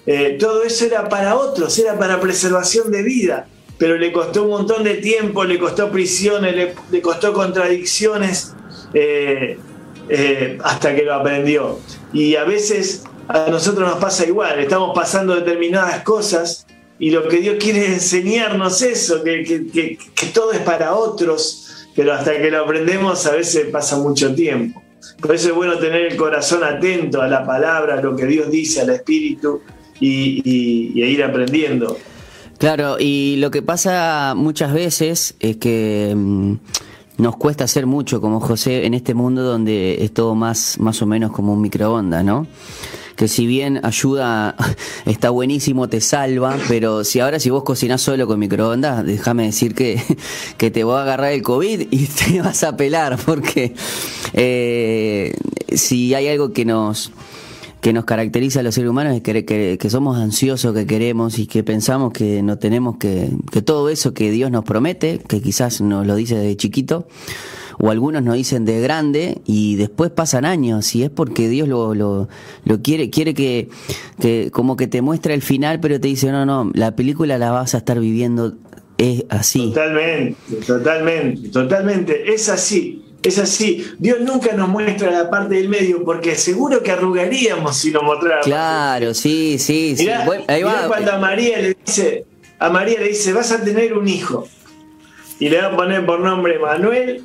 eh, 0.05 0.37
todo 0.39 0.63
eso 0.63 0.85
era 0.85 1.07
para 1.09 1.35
otros, 1.35 1.77
era 1.77 1.97
para 1.97 2.19
preservación 2.19 2.91
de 2.91 3.03
vida, 3.03 3.47
pero 3.77 3.97
le 3.97 4.11
costó 4.11 4.43
un 4.43 4.49
montón 4.49 4.83
de 4.83 4.95
tiempo, 4.95 5.43
le 5.43 5.59
costó 5.59 5.91
prisiones, 5.91 6.55
le 6.89 7.01
costó 7.01 7.33
contradicciones, 7.33 8.53
eh, 8.93 9.57
eh, 10.09 10.57
hasta 10.63 10.95
que 10.95 11.03
lo 11.03 11.13
aprendió. 11.13 11.79
Y 12.13 12.35
a 12.35 12.43
veces 12.43 13.03
a 13.27 13.47
nosotros 13.49 13.87
nos 13.87 13.99
pasa 13.99 14.25
igual, 14.25 14.59
estamos 14.59 14.93
pasando 14.93 15.35
determinadas 15.35 16.03
cosas 16.03 16.65
y 17.01 17.09
lo 17.09 17.27
que 17.27 17.37
Dios 17.37 17.55
quiere 17.59 17.87
es 17.87 17.93
enseñarnos 17.93 18.83
eso, 18.83 19.23
que, 19.23 19.97
todo 20.35 20.51
es 20.51 20.59
para 20.59 20.93
otros, 20.93 21.87
pero 21.95 22.13
hasta 22.13 22.39
que 22.39 22.51
lo 22.51 22.63
aprendemos 22.63 23.25
a 23.25 23.31
veces 23.31 23.65
pasa 23.71 23.97
mucho 23.97 24.35
tiempo. 24.35 24.83
Por 25.19 25.33
eso 25.33 25.49
es 25.49 25.55
bueno 25.55 25.79
tener 25.79 26.11
el 26.11 26.15
corazón 26.15 26.63
atento 26.63 27.19
a 27.19 27.27
la 27.27 27.43
palabra, 27.43 27.97
a 27.97 28.01
lo 28.03 28.15
que 28.15 28.27
Dios 28.27 28.51
dice, 28.51 28.81
al 28.81 28.91
Espíritu 28.91 29.61
y, 29.99 30.43
y 30.45 31.03
ir 31.03 31.23
aprendiendo. 31.23 31.97
Claro, 32.59 32.97
y 32.99 33.37
lo 33.37 33.49
que 33.49 33.63
pasa 33.63 34.35
muchas 34.35 34.71
veces 34.71 35.33
es 35.39 35.57
que 35.57 36.13
mm, 36.15 36.53
nos 37.17 37.35
cuesta 37.37 37.63
hacer 37.63 37.87
mucho 37.87 38.21
como 38.21 38.39
José 38.39 38.85
en 38.85 38.93
este 38.93 39.15
mundo 39.15 39.41
donde 39.41 40.03
es 40.03 40.13
todo 40.13 40.35
más, 40.35 40.77
más 40.79 41.01
o 41.01 41.07
menos 41.07 41.31
como 41.31 41.53
un 41.53 41.61
microondas, 41.61 42.23
¿no? 42.23 42.45
Que 43.21 43.27
si 43.27 43.45
bien 43.45 43.79
ayuda, 43.83 44.55
está 45.05 45.29
buenísimo, 45.29 45.87
te 45.87 46.01
salva, 46.01 46.57
pero 46.67 47.03
si 47.03 47.19
ahora 47.19 47.39
si 47.39 47.51
vos 47.51 47.63
cocinás 47.63 48.01
solo 48.01 48.25
con 48.25 48.39
microondas, 48.39 49.05
déjame 49.05 49.45
decir 49.45 49.75
que, 49.75 50.01
que 50.57 50.71
te 50.71 50.83
va 50.83 51.01
a 51.01 51.03
agarrar 51.03 51.31
el 51.31 51.43
COVID 51.43 51.81
y 51.91 52.07
te 52.07 52.41
vas 52.41 52.63
a 52.63 52.75
pelar, 52.75 53.19
porque 53.23 53.75
eh, 54.33 55.35
si 55.71 56.15
hay 56.15 56.29
algo 56.29 56.51
que 56.51 56.65
nos 56.65 57.11
que 57.79 57.93
nos 57.93 58.05
caracteriza 58.05 58.61
a 58.61 58.63
los 58.63 58.73
seres 58.73 58.89
humanos 58.89 59.15
es 59.15 59.21
que, 59.21 59.77
que, 59.79 59.89
somos 59.91 60.17
ansiosos, 60.17 60.73
que 60.73 60.87
queremos 60.87 61.37
y 61.37 61.45
que 61.45 61.63
pensamos 61.63 62.13
que 62.13 62.41
no 62.41 62.57
tenemos 62.57 62.97
que, 62.97 63.29
que 63.51 63.61
todo 63.61 63.89
eso 63.89 64.15
que 64.15 64.31
Dios 64.31 64.49
nos 64.49 64.63
promete, 64.63 65.19
que 65.27 65.41
quizás 65.41 65.81
nos 65.81 66.07
lo 66.07 66.15
dice 66.15 66.35
de 66.35 66.57
chiquito, 66.57 67.07
o 67.81 67.89
algunos 67.89 68.21
nos 68.21 68.35
dicen 68.35 68.63
de 68.63 68.79
grande 68.79 69.41
y 69.45 69.75
después 69.75 70.11
pasan 70.11 70.45
años 70.45 70.93
y 70.95 71.03
es 71.03 71.09
porque 71.09 71.49
Dios 71.49 71.67
lo, 71.67 71.95
lo, 71.95 72.29
lo 72.63 72.81
quiere, 72.81 73.09
quiere 73.09 73.33
que, 73.33 73.69
que 74.19 74.51
como 74.51 74.77
que 74.77 74.85
te 74.85 75.01
muestra 75.01 75.33
el 75.33 75.41
final, 75.41 75.79
pero 75.79 75.99
te 75.99 76.07
dice, 76.07 76.31
no, 76.31 76.45
no, 76.45 76.69
la 76.75 76.95
película 76.95 77.39
la 77.39 77.49
vas 77.49 77.73
a 77.73 77.79
estar 77.79 77.99
viviendo 77.99 78.53
es 78.99 79.25
así. 79.29 79.69
Totalmente, 79.69 80.55
totalmente, 80.67 81.49
totalmente, 81.49 82.33
es 82.33 82.49
así. 82.49 83.05
Es 83.23 83.37
así, 83.37 83.85
Dios 83.99 84.19
nunca 84.21 84.53
nos 84.53 84.67
muestra 84.67 85.11
la 85.11 85.29
parte 85.29 85.53
del 85.53 85.69
medio 85.69 86.03
porque 86.03 86.33
seguro 86.33 86.81
que 86.81 86.89
arrugaríamos 86.89 87.77
si 87.77 87.91
lo 87.91 88.01
mostrara. 88.01 88.41
Claro, 88.41 89.13
sí, 89.13 89.57
sí, 89.59 89.95
sí. 89.95 90.09
ahí 90.47 90.63
va. 90.63 90.87
cuando 90.87 91.11
a 91.11 91.19
María 91.19 91.59
le 91.59 91.77
dice, 91.85 92.25
a 92.57 92.69
María 92.71 92.99
le 92.99 93.09
dice, 93.09 93.31
vas 93.31 93.51
a 93.51 93.63
tener 93.63 93.95
un 93.95 94.07
hijo. 94.07 94.47
Y 95.39 95.49
le 95.49 95.61
va 95.61 95.67
a 95.67 95.75
poner 95.75 96.03
por 96.03 96.19
nombre 96.19 96.57
Manuel 96.57 97.23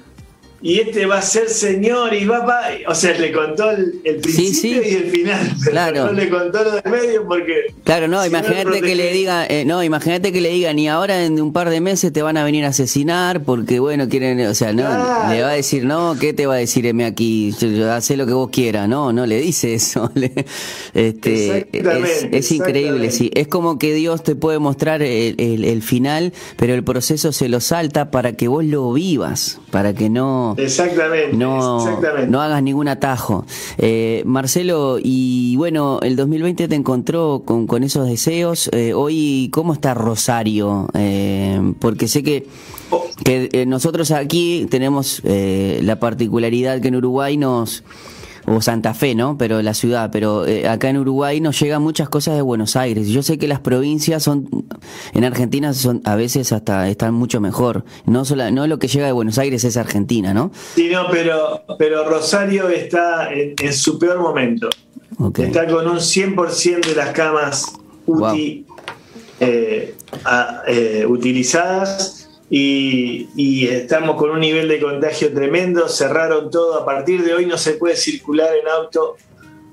y 0.62 0.80
este 0.80 1.04
va 1.06 1.18
a 1.18 1.22
ser 1.22 1.50
señor 1.50 2.14
y 2.14 2.24
va, 2.24 2.44
o 2.88 2.94
sea, 2.94 3.16
le 3.18 3.30
contó 3.30 3.70
el, 3.70 4.00
principio 4.22 4.82
y 4.82 4.94
el 4.94 5.10
final, 5.10 5.54
pero 5.60 5.70
claro. 5.70 6.06
no 6.06 6.12
le 6.12 6.30
contó 6.30 6.64
lo 6.64 6.70
de 6.72 6.90
medio 6.90 7.26
porque 7.26 7.74
Claro, 7.84 8.08
no, 8.08 8.24
imagínate 8.24 8.80
que 8.80 8.94
le 8.94 9.12
diga, 9.12 9.46
eh, 9.46 9.64
no, 9.64 9.82
imagínate 9.82 10.32
que 10.32 10.40
le 10.40 10.50
digan 10.50 10.78
y 10.78 10.88
ahora 10.88 11.24
en 11.24 11.40
un 11.40 11.52
par 11.52 11.68
de 11.68 11.80
meses 11.80 12.12
te 12.12 12.22
van 12.22 12.36
a 12.36 12.44
venir 12.44 12.64
a 12.64 12.68
asesinar 12.68 13.42
porque 13.42 13.80
bueno, 13.80 14.08
quieren, 14.08 14.40
o 14.46 14.54
sea, 14.54 14.72
no, 14.72 14.82
le 15.28 15.42
va 15.42 15.50
a 15.50 15.52
decir, 15.52 15.84
"No, 15.84 16.16
¿qué 16.18 16.32
te 16.32 16.46
va 16.46 16.54
a 16.54 16.58
decir 16.58 16.86
M 16.86 17.04
aquí? 17.04 17.54
Haz 17.90 18.10
lo 18.10 18.26
que 18.26 18.32
vos 18.32 18.50
quieras." 18.50 18.88
No, 18.88 19.12
no 19.12 19.26
le 19.26 19.40
dice 19.40 19.74
eso. 19.74 20.10
este 20.94 21.68
es, 22.32 22.52
increíble, 22.52 23.10
sí. 23.10 23.30
Es 23.34 23.46
como 23.48 23.78
que 23.78 23.94
Dios 23.94 24.22
te 24.22 24.34
puede 24.34 24.58
mostrar 24.58 25.02
el, 25.02 25.36
el 25.38 25.82
final, 25.82 26.32
pero 26.56 26.74
el 26.74 26.82
proceso 26.82 27.32
se 27.32 27.48
lo 27.48 27.60
salta 27.60 28.10
para 28.10 28.32
que 28.32 28.48
vos 28.48 28.64
lo 28.64 28.92
vivas, 28.92 29.60
para 29.70 29.94
que 29.94 30.08
no 30.08 30.45
Exactamente. 30.56 31.36
No, 31.36 32.40
hagas 32.40 32.62
ningún 32.62 32.88
atajo. 32.88 33.44
Eh, 33.78 34.22
Marcelo, 34.26 34.98
y 35.02 35.56
bueno, 35.56 35.98
el 36.02 36.16
2020 36.16 36.68
te 36.68 36.74
encontró 36.74 37.42
con, 37.44 37.66
con 37.66 37.82
esos 37.82 38.06
deseos. 38.06 38.68
Eh, 38.72 38.94
hoy, 38.94 39.50
¿cómo 39.52 39.72
está 39.72 39.94
Rosario? 39.94 40.88
Eh, 40.94 41.60
porque 41.78 42.08
sé 42.08 42.22
que, 42.22 42.46
que 43.24 43.66
nosotros 43.66 44.10
aquí 44.10 44.66
tenemos 44.70 45.22
la 45.24 45.98
particularidad 45.98 46.80
que 46.80 46.88
en 46.88 46.96
Uruguay 46.96 47.36
nos 47.36 47.82
o 48.46 48.60
Santa 48.60 48.94
Fe, 48.94 49.14
¿no? 49.14 49.36
Pero 49.36 49.60
la 49.62 49.74
ciudad, 49.74 50.10
pero 50.12 50.46
eh, 50.46 50.68
acá 50.68 50.88
en 50.88 50.98
Uruguay 50.98 51.40
nos 51.40 51.58
llegan 51.60 51.82
muchas 51.82 52.08
cosas 52.08 52.36
de 52.36 52.42
Buenos 52.42 52.76
Aires. 52.76 53.08
Yo 53.08 53.22
sé 53.22 53.38
que 53.38 53.48
las 53.48 53.60
provincias 53.60 54.22
son, 54.22 54.48
en 55.12 55.24
Argentina 55.24 55.74
son 55.74 56.00
a 56.04 56.14
veces 56.16 56.52
hasta 56.52 56.88
están 56.88 57.14
mucho 57.14 57.40
mejor. 57.40 57.84
No 58.04 58.24
solo, 58.24 58.50
no 58.50 58.66
lo 58.66 58.78
que 58.78 58.88
llega 58.88 59.06
de 59.06 59.12
Buenos 59.12 59.38
Aires 59.38 59.64
es 59.64 59.76
Argentina, 59.76 60.32
¿no? 60.32 60.52
Sí, 60.74 60.88
no, 60.90 61.08
pero, 61.10 61.64
pero 61.78 62.08
Rosario 62.08 62.68
está 62.68 63.30
en, 63.32 63.72
su 63.72 63.98
peor 63.98 64.20
momento. 64.20 64.68
Está 65.38 65.66
con 65.66 65.88
un 65.88 65.98
100% 65.98 66.86
de 66.86 66.94
las 66.94 67.10
camas 67.10 67.72
eh, 69.40 69.94
eh, 70.68 71.06
utilizadas 71.08 72.25
y, 72.48 73.66
estamos 73.66 74.16
con 74.16 74.30
un 74.30 74.40
nivel 74.40 74.68
de 74.68 74.80
contagio 74.80 75.32
tremendo, 75.32 75.88
cerraron 75.88 76.50
todo, 76.50 76.80
a 76.80 76.84
partir 76.84 77.24
de 77.24 77.34
hoy 77.34 77.46
no 77.46 77.58
se 77.58 77.72
puede 77.72 77.96
circular 77.96 78.50
en 78.60 78.68
auto 78.68 79.16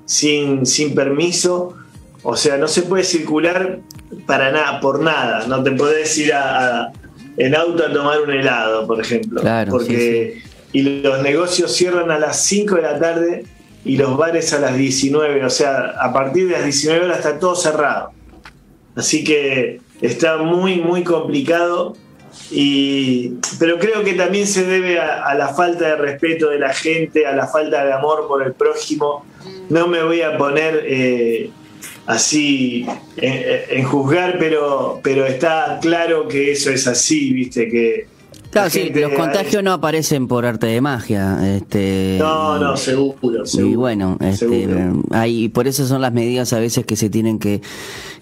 sin, 0.06 0.66
sin 0.66 0.96
permiso, 0.96 1.76
o 2.24 2.36
sea, 2.36 2.58
no 2.58 2.68
se 2.68 2.84
puede 2.84 3.04
circular 3.04 3.80
para 4.26 4.52
nada, 4.52 4.80
por 4.80 5.02
nada, 5.02 5.46
no 5.48 5.64
te 5.64 5.72
podés 5.72 6.18
ir 6.18 6.34
a, 6.34 6.92
en 7.38 7.56
auto 7.56 7.86
a 7.86 7.94
tomar 7.94 8.22
un 8.22 8.32
helado, 8.32 8.88
por 8.88 9.00
ejemplo. 9.02 9.42
porque 9.70 10.42
y 10.74 10.82
los 10.82 11.22
negocios 11.22 11.72
cierran 11.72 12.10
a 12.10 12.18
las 12.18 12.44
5 12.46 12.76
de 12.76 12.82
la 12.82 13.00
tarde 13.00 13.46
y 13.86 13.96
los 13.96 14.18
bares 14.18 14.54
a 14.54 14.60
las 14.60 14.76
19, 14.76 15.46
o 15.46 15.50
sea, 15.50 15.94
a 16.00 16.12
partir 16.12 16.48
de 16.48 16.54
las 16.54 16.64
19 16.64 17.06
horas 17.06 17.18
está 17.20 17.38
todo 17.38 17.56
cerrado. 17.56 18.12
Así 18.96 19.24
que 19.24 19.82
está 20.02 20.38
muy, 20.38 20.82
muy 20.82 21.04
complicado. 21.04 21.96
Y, 22.52 23.34
pero 23.60 23.80
creo 23.80 24.04
que 24.04 24.14
también 24.14 24.48
se 24.48 24.66
debe 24.66 25.00
a, 25.00 25.34
la 25.34 25.50
falta 25.50 25.88
de 25.88 25.96
respeto 25.96 26.50
de 26.50 26.60
la 26.60 26.74
gente, 26.74 27.26
a 27.26 27.36
la 27.36 27.48
falta 27.48 27.84
de 27.84 27.94
amor 27.94 28.28
por 28.28 28.44
el 28.44 28.54
prójimo. 28.54 29.26
No 29.70 29.88
me 29.88 30.04
voy 30.04 30.22
a 30.22 30.38
poner 30.38 30.84
eh, 30.86 31.50
así 32.06 32.86
en, 33.18 33.84
juzgar, 33.86 34.38
pero, 34.40 35.00
pero 35.04 35.26
está 35.26 35.80
claro 35.82 36.28
que 36.28 36.52
eso 36.52 36.70
es 36.70 36.88
así, 36.88 37.34
viste, 37.34 37.70
que 37.70 38.14
Claro, 38.54 38.70
sí, 38.70 38.92
los 38.94 39.14
contagios 39.14 39.64
no 39.64 39.74
aparecen 39.74 40.28
por 40.28 40.46
arte 40.46 40.68
de 40.68 40.80
magia. 40.80 41.56
Este, 41.56 42.18
no, 42.20 42.60
no, 42.60 42.78
seguro, 42.78 43.48
seguro. 43.48 43.68
Y 43.68 43.76
bueno, 43.76 44.18
este, 44.22 44.68
hay, 45.10 45.50
por 45.50 45.68
eso 45.68 45.88
son 45.88 46.02
las 46.02 46.14
medidas 46.14 46.54
a 46.54 46.60
veces 46.60 46.86
que 46.86 46.96
se 46.96 47.10
tienen 47.10 47.40
que, 47.40 47.62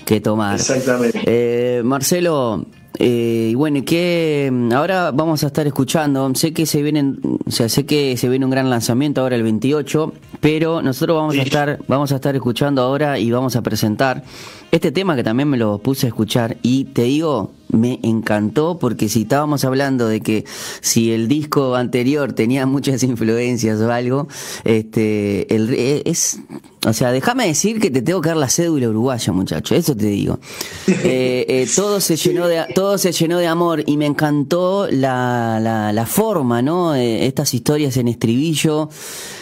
que 0.06 0.22
tomar. 0.22 0.56
Exactamente. 0.56 1.22
Eh, 1.26 1.82
Marcelo, 1.84 2.66
eh, 3.00 3.50
y 3.52 3.56
bueno, 3.56 3.84
que 3.86 4.52
ahora 4.74 5.12
vamos 5.12 5.44
a 5.44 5.48
estar 5.48 5.66
escuchando, 5.66 6.30
sé 6.36 6.54
que 6.54 6.66
se 6.66 6.82
vienen, 6.82 7.20
o 7.46 7.52
sea, 7.52 7.70
sé 7.70 7.86
que 7.86 8.18
se 8.18 8.30
viene 8.30 8.46
un 8.46 8.52
gran 8.52 8.70
lanzamiento 8.70 9.22
ahora 9.22 9.36
el 9.36 9.44
28, 9.44 10.14
pero 10.40 10.82
nosotros 10.82 11.18
vamos 11.18 11.38
a 11.38 11.42
estar 11.42 11.80
vamos 11.88 12.12
a 12.12 12.16
estar 12.16 12.36
escuchando 12.36 12.82
ahora 12.82 13.18
y 13.18 13.32
vamos 13.32 13.56
a 13.56 13.62
presentar 13.62 14.24
este 14.72 14.92
tema 14.92 15.16
que 15.16 15.24
también 15.24 15.50
me 15.50 15.58
lo 15.58 15.78
puse 15.80 16.08
a 16.08 16.10
escuchar. 16.10 16.58
Y 16.62 16.86
te 16.86 17.04
digo, 17.04 17.52
me 17.72 18.00
encantó 18.04 18.78
porque 18.80 19.10
si 19.10 19.24
estábamos 19.24 19.66
hablando 19.66 20.08
de 20.08 20.22
que 20.22 20.46
si 20.82 21.12
el 21.12 21.28
disco 21.28 21.76
anterior 21.76 22.34
tenía 22.34 22.66
muchas 22.66 23.04
influencias 23.04 23.80
o 23.80 23.92
algo, 23.92 24.28
este, 24.64 25.54
el, 25.54 25.74
es, 25.74 26.40
o 26.86 26.94
sea, 26.94 27.12
déjame 27.12 27.48
decir 27.48 27.80
que 27.80 27.92
te 27.92 28.02
tengo 28.02 28.22
que 28.22 28.30
dar 28.30 28.38
la 28.38 28.50
cédula 28.50 28.90
uruguaya, 28.90 29.32
muchacho, 29.34 29.76
eso 29.76 29.96
te 29.96 30.08
digo. 30.08 30.40
Eh, 31.04 31.46
eh, 31.48 31.68
todo 31.76 32.00
se 32.00 32.16
llenó 32.16 32.48
de, 32.48 32.64
todo 32.76 32.98
se 32.98 33.12
llenó 33.12 33.40
de 33.40 33.48
amor 33.48 33.84
y 33.86 33.98
me 33.98 34.06
encantó 34.06 34.88
la, 34.90 35.60
la, 35.60 35.92
la 35.92 36.06
forma, 36.06 36.62
¿no? 36.62 36.96
Eh, 36.96 37.26
estas 37.26 37.54
historias 37.54 37.98
en 37.98 38.08
estribillo. 38.08 38.90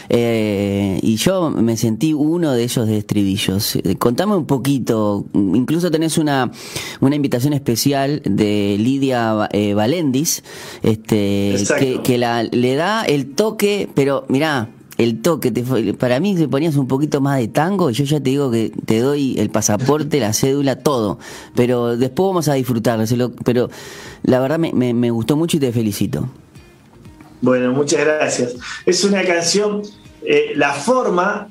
Eh, 0.09 0.99
y 1.03 1.17
yo 1.17 1.51
me 1.51 1.77
sentí 1.77 2.13
uno 2.13 2.51
de 2.53 2.63
ellos 2.63 2.87
de 2.87 2.97
estribillos. 2.97 3.75
Eh, 3.75 3.95
contame 3.97 4.35
un 4.35 4.45
poquito, 4.45 5.25
incluso 5.33 5.91
tenés 5.91 6.17
una, 6.17 6.51
una 6.99 7.15
invitación 7.15 7.53
especial 7.53 8.21
de 8.25 8.75
Lidia 8.79 9.47
eh, 9.51 9.75
Valendis, 9.75 10.43
este, 10.81 11.55
que, 12.03 12.17
la, 12.17 12.43
le 12.43 12.75
da 12.75 13.03
el 13.03 13.35
toque, 13.35 13.87
pero 13.93 14.25
mirá, 14.29 14.69
el 14.97 15.21
toque, 15.21 15.51
te, 15.51 15.63
para 15.93 16.19
mí 16.19 16.35
te 16.35 16.47
ponías 16.47 16.75
un 16.75 16.87
poquito 16.87 17.21
más 17.21 17.39
de 17.39 17.47
tango, 17.47 17.91
yo 17.91 18.03
ya 18.03 18.19
te 18.19 18.31
digo 18.31 18.49
que 18.51 18.71
te 18.85 18.99
doy 18.99 19.35
el 19.37 19.49
pasaporte, 19.49 20.19
la 20.19 20.33
cédula, 20.33 20.77
todo, 20.77 21.19
pero 21.55 21.95
después 21.95 22.27
vamos 22.27 22.47
a 22.49 22.55
disfrutar, 22.55 22.99
pero 23.45 23.69
la 24.23 24.39
verdad 24.39 24.57
me, 24.59 24.93
me 24.93 25.11
gustó 25.11 25.37
mucho 25.37 25.57
y 25.57 25.59
te 25.59 25.71
felicito. 25.71 26.27
Bueno, 27.41 27.71
muchas 27.71 28.01
gracias. 28.01 28.55
Es 28.85 29.03
una 29.03 29.23
canción 29.23 29.81
eh, 30.25 30.53
la 30.55 30.73
forma 30.73 31.49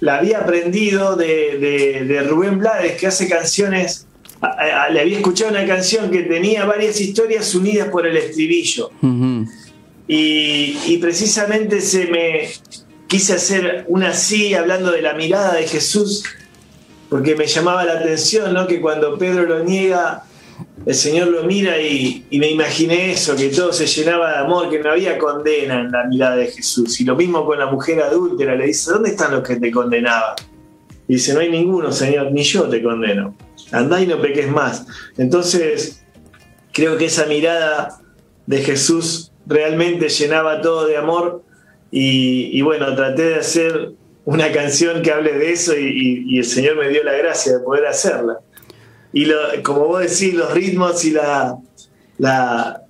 la 0.00 0.18
había 0.18 0.38
aprendido 0.38 1.16
de, 1.16 2.26
Rubén 2.28 2.58
Blades, 2.58 3.00
que 3.00 3.06
hace 3.06 3.28
canciones, 3.28 4.06
le 4.92 5.00
había 5.00 5.16
escuchado 5.16 5.50
una 5.50 5.66
canción 5.66 6.10
que 6.10 6.24
tenía 6.24 6.66
varias 6.66 7.00
historias 7.00 7.54
unidas 7.54 7.88
por 7.88 8.06
el 8.06 8.16
estribillo. 8.16 8.90
y, 10.06 10.98
precisamente 10.98 11.80
se 11.80 12.06
me 12.06 12.50
quise 13.06 13.34
hacer 13.34 13.84
una 13.88 14.10
así, 14.10 14.54
hablando 14.54 14.90
de 14.90 15.00
la 15.00 15.14
mirada 15.14 15.54
de 15.54 15.66
Jesús, 15.66 16.24
porque 17.08 17.34
me 17.34 17.46
llamaba 17.46 17.84
la 17.84 17.94
atención, 17.94 18.52
¿no? 18.52 18.66
Que 18.66 18.80
cuando 18.80 19.16
Pedro 19.16 19.44
lo 19.44 19.64
niega, 19.64 20.24
el 20.86 20.94
Señor 20.94 21.28
lo 21.28 21.44
mira 21.44 21.80
y, 21.80 22.26
me 22.32 22.50
imaginé 22.50 23.12
eso, 23.12 23.34
que 23.34 23.48
todo 23.48 23.72
se 23.72 23.86
llenaba 23.86 24.32
de 24.32 24.38
amor, 24.38 24.68
que 24.68 24.80
no 24.80 24.90
había 24.90 25.16
condena 25.16 25.80
en 25.80 25.90
la 25.90 26.04
mirada 26.04 26.36
de 26.36 26.48
Jesús. 26.48 27.00
Y 27.00 27.04
lo 27.04 27.16
mismo 27.16 27.46
con 27.46 27.58
la 27.58 27.66
mujer 27.66 28.02
adúltera, 28.02 28.54
le 28.54 28.66
dice, 28.66 28.90
¿dónde 28.90 29.10
están 29.10 29.32
los 29.32 29.42
que 29.42 29.56
te 29.56 29.70
condenaban? 29.70 30.34
Y 31.08 31.14
dice, 31.14 31.32
no 31.32 31.40
hay 31.40 31.50
ninguno, 31.50 31.90
Señor, 31.90 32.32
ni 32.32 32.42
yo 32.42 32.68
te 32.68 32.82
condeno. 32.82 33.34
Andá 33.72 34.00
y 34.02 34.06
no 34.06 34.20
peques 34.20 34.50
más. 34.50 34.86
Entonces, 35.16 36.04
creo 36.72 36.98
que 36.98 37.06
esa 37.06 37.24
mirada 37.26 38.00
de 38.46 38.58
Jesús 38.58 39.32
realmente 39.46 40.10
llenaba 40.10 40.60
todo 40.60 40.86
de 40.86 40.98
amor 40.98 41.42
y, 41.90 42.60
bueno, 42.60 42.94
traté 42.94 43.22
de 43.22 43.34
hacer 43.36 43.92
una 44.26 44.52
canción 44.52 45.00
que 45.00 45.12
hable 45.12 45.32
de 45.32 45.52
eso 45.52 45.72
y 45.78 46.38
el 46.38 46.44
Señor 46.44 46.76
me 46.76 46.88
dio 46.88 47.02
la 47.04 47.12
gracia 47.12 47.56
de 47.56 47.60
poder 47.60 47.86
hacerla 47.86 48.38
y 49.14 49.62
como 49.62 49.86
vos 49.86 50.00
decís, 50.00 50.34
los 50.34 50.52
ritmos 50.52 51.04
y 51.04 51.12
la, 51.12 51.56
la... 52.18 52.80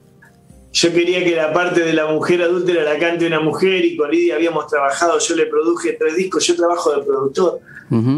Yo 0.73 0.93
quería 0.93 1.23
que 1.23 1.37
la 1.37 1.53
parte 1.53 1.83
de 1.83 1.93
la 1.93 2.07
mujer 2.07 2.43
adúltera 2.43 2.83
la 2.83 2.99
cante 2.99 3.27
una 3.27 3.41
mujer 3.41 3.85
y 3.85 3.95
con 3.95 4.11
Lidia 4.11 4.35
habíamos 4.35 4.67
trabajado, 4.67 5.19
yo 5.19 5.37
le 5.37 5.47
produje 5.47 5.93
tres 5.93 6.17
discos, 6.17 6.45
yo 6.47 6.57
trabajo 6.57 6.97
de 6.97 7.03
productor 7.05 7.61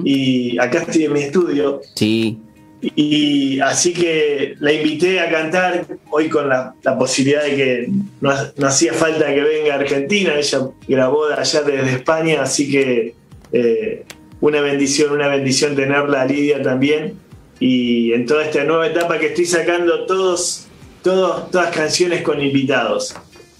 y 0.05 0.59
acá 0.59 0.79
estoy 0.79 1.05
en 1.05 1.13
mi 1.13 1.21
estudio. 1.21 1.83
Sí. 1.97 2.39
Y 2.81 3.59
así 3.61 3.93
que 3.93 4.55
la 4.61 4.73
invité 4.73 5.21
a 5.21 5.29
cantar 5.29 5.85
hoy 6.11 6.29
con 6.29 6.49
la, 6.49 6.75
posibilidad 6.99 7.43
de 7.43 7.57
que 7.57 7.91
no, 8.21 8.31
hacía 8.67 8.95
falta 8.95 9.35
que 9.35 9.43
venga 9.43 9.75
a 9.75 9.79
Argentina, 9.81 10.35
ella 10.37 10.69
grabó 10.89 11.27
allá 11.27 11.63
desde 11.63 11.93
España, 11.93 12.41
así 12.41 12.71
que 12.71 13.15
eh, 13.53 14.05
una 14.41 14.61
bendición, 14.61 15.13
una 15.13 15.29
bendición 15.29 15.75
tenerla 15.75 16.23
a 16.23 16.25
Lidia 16.25 16.63
también 16.63 17.26
y 17.59 18.13
en 18.13 18.27
toda 18.27 18.45
esta 18.45 18.65
nueva 18.65 18.87
etapa 18.87 19.19
que 19.19 19.29
estoy 19.29 19.47
sacando 19.47 20.07
todos, 20.07 20.67
todos, 21.03 21.51
todas 21.51 21.75
canciones 21.75 22.23
con 22.23 22.41
invitados. 22.41 23.15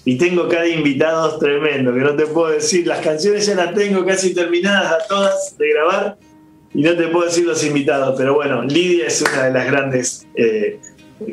Y 0.05 0.17
tengo 0.17 0.49
cada 0.49 0.69
invitado 0.69 1.37
tremendo, 1.39 1.93
que 1.93 2.01
no 2.01 2.15
te 2.15 2.27
puedo 2.27 2.53
decir, 2.53 2.87
las 2.87 3.01
canciones 3.01 3.47
ya 3.47 3.57
las 3.57 3.75
tengo 3.75 4.05
casi 4.05 4.33
terminadas 4.35 4.93
a 4.93 5.07
todas 5.09 5.57
de 5.59 5.69
grabar 5.71 6.19
y 6.77 6.83
no 6.83 6.95
te 6.95 7.09
puedo 7.09 7.25
decir 7.25 7.45
los 7.47 7.65
invitados, 7.65 8.15
pero 8.19 8.35
bueno, 8.35 8.63
Lidia 8.63 9.07
es 9.07 9.23
una 9.23 9.45
de 9.45 9.53
las 9.53 9.67
grandes 9.67 10.27
eh, 10.35 10.79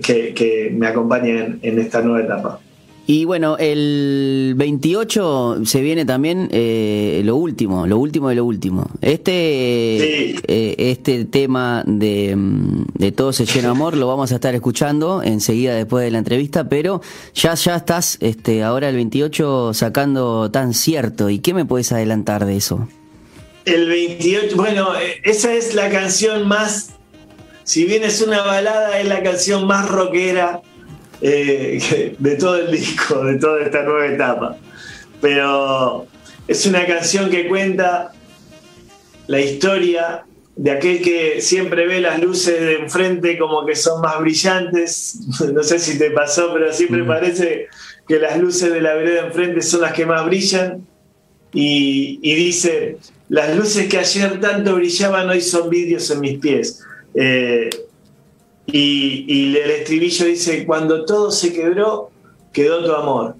que, 0.01 0.71
me 0.73 0.87
acompañan 0.87 1.59
en 1.61 1.79
esta 1.79 2.01
nueva 2.01 2.21
etapa. 2.21 2.59
Y 3.05 3.25
bueno, 3.25 3.57
el 3.57 4.53
28 4.55 5.63
se 5.65 5.81
viene 5.81 6.05
también 6.05 6.47
eh, 6.53 7.21
lo 7.25 7.35
último, 7.35 7.85
lo 7.85 7.97
último 7.97 8.29
de 8.29 8.35
lo 8.35 8.45
último. 8.45 8.89
Este, 9.01 10.31
eh, 10.47 10.75
este 10.77 11.25
tema 11.25 11.83
de, 11.85 12.33
mm, 12.33 12.85
de, 12.93 13.11
Todo 13.11 13.33
se 13.33 13.45
llena 13.45 13.71
amor 13.71 13.97
lo 13.97 14.07
vamos 14.07 14.31
a 14.31 14.35
estar 14.35 14.55
escuchando 14.55 15.21
enseguida 15.21 15.75
después 15.75 16.05
de 16.05 16.11
la 16.11 16.19
entrevista, 16.19 16.69
pero 16.69 17.01
ya, 17.33 17.55
ya 17.55 17.75
estás 17.75 18.17
este, 18.21 18.63
ahora 18.63 18.87
el 18.87 18.95
28 18.95 19.73
sacando 19.73 20.49
tan 20.49 20.73
cierto. 20.73 21.29
¿Y 21.29 21.39
qué 21.39 21.53
me 21.53 21.65
puedes 21.65 21.91
adelantar 21.91 22.45
de 22.45 22.55
eso? 22.55 22.87
El 23.65 23.89
28, 23.89 24.55
bueno, 24.55 24.95
eh, 24.95 25.19
esa 25.25 25.53
es 25.53 25.75
la 25.75 25.89
canción 25.89 26.47
más, 26.47 26.91
si 27.65 27.83
bien 27.83 28.03
es 28.03 28.21
una 28.21 28.43
balada, 28.43 28.97
es 28.97 29.07
la 29.09 29.21
canción 29.23 29.67
más 29.67 29.89
rockera 29.89 30.61
eh, 31.25 32.15
de 32.19 32.35
todo 32.35 32.57
el 32.57 32.71
disco, 32.71 33.23
de 33.23 33.39
toda 33.39 33.63
esta 33.63 33.83
nueva 33.83 34.07
etapa. 34.07 34.57
Pero 35.21 36.05
es 36.47 36.65
una 36.65 36.85
canción 36.85 37.29
que 37.29 37.47
cuenta 37.47 38.11
la 39.27 39.39
historia 39.39 40.25
de 40.55 40.69
aquel 40.69 41.01
que 41.01 41.41
siempre 41.41 41.87
ve 41.87 42.01
las 42.01 42.21
luces 42.21 42.59
de 42.59 42.75
enfrente 42.75 43.39
como 43.39 43.65
que 43.65 43.75
son 43.75 44.01
más 44.01 44.19
brillantes. 44.19 45.19
No 45.53 45.63
sé 45.63 45.79
si 45.79 45.97
te 45.97 46.11
pasó, 46.11 46.53
pero 46.53 46.71
siempre 46.73 47.03
parece 47.05 47.67
que 48.07 48.19
las 48.19 48.37
luces 48.37 48.71
de 48.71 48.81
la 48.81 48.93
vereda 48.93 49.21
de 49.21 49.27
enfrente 49.27 49.61
son 49.61 49.81
las 49.81 49.93
que 49.93 50.05
más 50.05 50.25
brillan. 50.25 50.85
Y, 51.55 52.17
dice, 52.35 52.97
las 53.29 53.55
luces 53.55 53.87
que 53.87 53.99
ayer 53.99 54.41
tanto 54.41 54.75
brillaban 54.75 55.29
hoy 55.29 55.39
son 55.39 55.69
vidrios 55.69 56.09
en 56.09 56.19
mis 56.19 56.39
pies. 56.39 56.83
Eh, 57.13 57.69
y, 58.65 59.55
el 59.57 59.71
estribillo 59.71 60.25
dice, 60.25 60.65
cuando 60.65 61.05
todo 61.05 61.31
se 61.31 61.53
quebró, 61.53 62.11
quedó 62.51 62.83
tu 62.83 62.93
amor. 62.93 63.35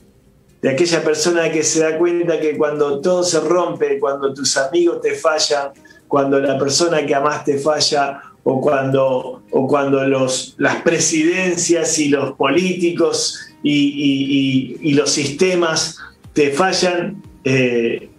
De 0.62 0.70
aquella 0.70 1.04
persona 1.04 1.52
que 1.52 1.64
se 1.64 1.82
da 1.82 1.98
cuenta 1.98 2.40
que 2.40 2.58
cuando 2.58 3.02
todo 3.02 3.24
se 3.24 3.40
rompe, 3.40 4.00
cuando 4.00 4.34
tus 4.34 4.56
amigos 4.58 5.02
te 5.02 5.16
fallan, 5.16 5.72
cuando 6.08 6.40
la 6.40 6.58
persona 6.58 7.06
que 7.06 7.16
amas 7.16 7.44
te 7.44 7.58
falla, 7.58 8.22
o 8.46 8.60
cuando, 8.60 9.42
o 9.52 9.68
cuando 9.68 10.06
los, 10.06 10.56
las 10.58 10.82
presidencias 10.82 11.98
y 12.00 12.10
los 12.10 12.34
políticos 12.34 13.40
y, 13.64 14.94
los 14.94 15.10
sistemas 15.10 15.98
te 16.34 16.52
fallan, 16.52 17.22
eh, 17.46 18.10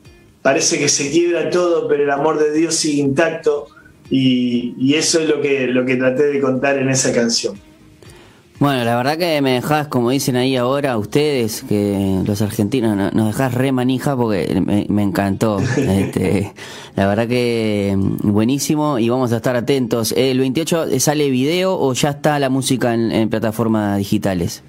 parece 0.43 0.79
que 0.79 0.89
se 0.89 1.11
quiebra 1.11 1.51
todo, 1.51 1.87
pero 1.89 2.05
el 2.05 2.11
amor 2.11 2.39
de 2.39 2.53
Dios 2.53 2.75
sigue 2.75 3.03
intacto 3.03 3.69
y, 4.11 4.95
eso 4.95 5.21
es 5.21 5.29
lo 5.29 5.41
que, 5.41 5.67
lo 5.67 5.85
que 5.85 5.97
traté 5.97 6.25
de 6.25 6.41
contar 6.41 6.79
en 6.79 6.89
esa 6.91 7.13
canción. 7.13 7.59
Bueno, 8.61 8.85
la 8.85 8.97
verdad 8.97 9.19
que 9.19 9.43
me 9.43 9.55
dejás, 9.55 9.89
como 9.89 10.11
dicen 10.11 10.37
ahí 10.37 10.57
ahora 10.57 10.97
ustedes, 10.97 11.65
que 11.69 12.23
los 12.25 12.41
argentinos 12.41 13.13
nos 13.13 13.27
dejás 13.27 13.53
re 13.53 13.73
manija 13.73 14.17
porque 14.17 14.63
me, 14.89 15.03
encantó. 15.03 15.61
Este, 15.77 16.53
la 16.95 17.09
verdad 17.09 17.27
que 17.27 17.95
mm, 17.97 18.33
buenísimo 18.33 18.99
y 18.99 19.09
vamos 19.09 19.33
a 19.33 19.37
estar 19.37 19.57
atentos. 19.57 20.15
¿El 20.17 20.39
28 20.39 20.99
sale 21.01 21.31
video 21.31 21.79
o 21.79 21.93
ya 21.95 22.11
está 22.11 22.39
la 22.39 22.49
música 22.49 22.95
en, 22.95 23.29
plataformas 23.29 23.99
digitales? 23.99 24.63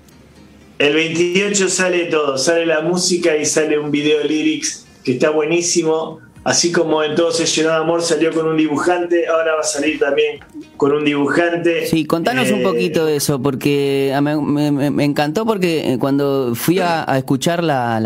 El 0.79 0.95
28 0.95 1.69
sale 1.69 2.05
todo, 2.05 2.37
sale 2.37 2.65
la 2.65 2.81
música 2.81 3.37
y 3.37 3.45
sale 3.45 3.77
un 3.77 3.91
video 3.91 4.23
lyrics 4.23 4.85
que 5.03 5.13
está 5.13 5.29
buenísimo. 5.29 6.19
Así 6.45 6.71
como 6.71 7.01
en 7.01 7.15
Todo 7.15 7.31
se 7.31 7.47
llenó 7.47 7.69
de 7.69 7.75
amor 7.77 8.03
salió 8.03 8.31
con 8.31 8.45
un 8.45 8.55
dibujante, 8.55 9.27
ahora 9.27 9.55
va 9.55 9.61
a 9.61 9.63
salir 9.63 9.97
también 9.97 10.41
con 10.77 10.91
un 10.91 11.03
dibujante. 11.03 11.87
Sí, 11.87 12.05
contanos 12.05 12.51
un 12.51 12.59
eh, 12.59 12.63
poquito 12.63 13.03
de 13.03 13.15
eso, 13.15 13.41
porque 13.41 14.13
ah, 14.15 14.21
me, 14.21 15.03
encantó 15.03 15.43
porque 15.43 15.93
eh, 15.93 15.97
cuando 15.97 16.53
fui 16.53 16.77
a, 16.77 17.03
escuchar 17.17 17.63
la, 17.63 17.97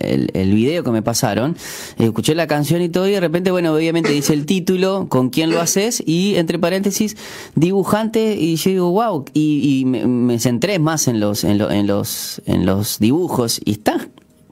el, 0.00 0.54
video 0.54 0.82
que 0.82 0.90
me 0.90 1.02
pasaron, 1.02 1.56
escuché 1.98 2.34
la 2.34 2.48
canción 2.48 2.82
y 2.82 2.88
todo 2.88 3.06
y 3.06 3.12
de 3.12 3.20
repente, 3.20 3.52
bueno, 3.52 3.72
obviamente 3.72 4.10
dice 4.10 4.32
el 4.32 4.44
título, 4.44 5.06
con 5.08 5.30
quién 5.30 5.52
lo 5.52 5.60
haces 5.60 6.02
y 6.04 6.34
entre 6.34 6.58
paréntesis, 6.58 7.16
dibujante 7.54 8.34
y 8.34 8.56
yo 8.56 8.70
digo, 8.70 8.90
wow, 8.90 9.24
y, 9.32 9.84
me, 9.86 10.40
centré 10.40 10.80
más 10.80 11.06
en 11.06 11.20
los, 11.20 11.44
en, 11.44 11.60
en, 11.60 11.86
los, 11.86 12.42
en 12.46 12.66
los 12.66 12.98
dibujos 12.98 13.60
y 13.64 13.70
está, 13.70 14.08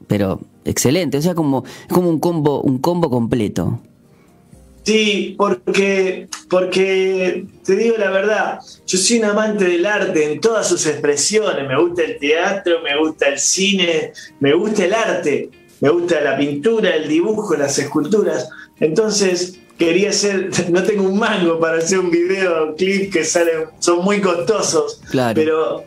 pero 0.06 0.38
excelente, 0.64 1.18
o 1.18 1.22
sea, 1.22 1.34
como, 1.34 1.64
como 1.88 2.08
un 2.08 2.18
combo, 2.18 2.60
un 2.62 2.78
combo 2.78 3.10
completo. 3.10 3.80
Sí, 4.84 5.36
porque, 5.38 6.28
porque 6.50 7.46
te 7.64 7.76
digo 7.76 7.96
la 7.98 8.10
verdad, 8.10 8.58
yo 8.86 8.98
soy 8.98 9.18
un 9.18 9.26
amante 9.26 9.64
del 9.64 9.86
arte 9.86 10.32
en 10.32 10.40
todas 10.40 10.68
sus 10.68 10.86
expresiones. 10.86 11.68
Me 11.68 11.80
gusta 11.80 12.02
el 12.02 12.18
teatro, 12.18 12.80
me 12.82 12.98
gusta 12.98 13.28
el 13.28 13.38
cine, 13.38 14.12
me 14.40 14.52
gusta 14.54 14.84
el 14.84 14.94
arte, 14.94 15.50
me 15.80 15.88
gusta 15.88 16.20
la 16.20 16.36
pintura, 16.36 16.96
el 16.96 17.08
dibujo, 17.08 17.54
las 17.54 17.78
esculturas. 17.78 18.48
Entonces 18.80 19.60
quería 19.78 20.10
hacer, 20.10 20.50
no 20.70 20.82
tengo 20.82 21.04
un 21.04 21.18
mango 21.18 21.60
para 21.60 21.78
hacer 21.78 22.00
un 22.00 22.10
video 22.10 22.74
clip 22.74 23.12
que 23.12 23.24
salen, 23.24 23.66
son 23.78 24.04
muy 24.04 24.20
costosos, 24.20 25.00
pero 25.34 25.84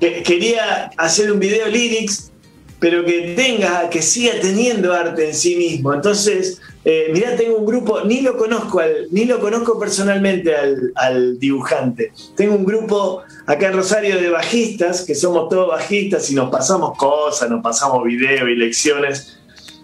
quería 0.00 0.90
hacer 0.96 1.30
un 1.30 1.38
video 1.38 1.66
lyrics 1.68 2.32
pero 2.80 3.04
que 3.04 3.34
tenga, 3.36 3.90
que 3.90 4.02
siga 4.02 4.34
teniendo 4.40 4.92
arte 4.92 5.28
en 5.28 5.34
sí 5.34 5.56
mismo. 5.56 5.92
Entonces, 5.92 6.60
eh, 6.84 7.10
mirá, 7.12 7.36
tengo 7.36 7.56
un 7.56 7.66
grupo, 7.66 8.02
ni 8.04 8.20
lo 8.20 8.36
conozco, 8.36 8.78
al, 8.80 9.08
ni 9.10 9.24
lo 9.24 9.40
conozco 9.40 9.78
personalmente 9.78 10.54
al, 10.94 11.38
dibujante. 11.38 12.12
Tengo 12.36 12.54
un 12.54 12.64
grupo 12.64 13.22
acá 13.46 13.68
en 13.68 13.74
Rosario 13.74 14.20
de 14.20 14.30
bajistas, 14.30 15.02
que 15.04 15.14
somos 15.14 15.48
todos 15.48 15.68
bajistas 15.68 16.30
y 16.30 16.34
nos 16.34 16.50
pasamos 16.50 16.96
cosas, 16.96 17.50
nos 17.50 17.62
pasamos 17.62 18.04
videos 18.04 18.48
y 18.48 18.54
lecciones. 18.54 19.38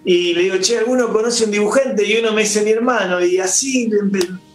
Y 0.04 0.34
le 0.34 0.42
digo, 0.42 0.56
che, 0.58 0.78
¿alguno 0.78 1.12
conoce 1.12 1.44
un 1.44 1.50
dibujante? 1.50 2.06
Y 2.06 2.18
uno 2.18 2.32
me 2.32 2.42
dice 2.42 2.62
mi 2.62 2.70
hermano, 2.70 3.24
y 3.24 3.38
así 3.38 3.90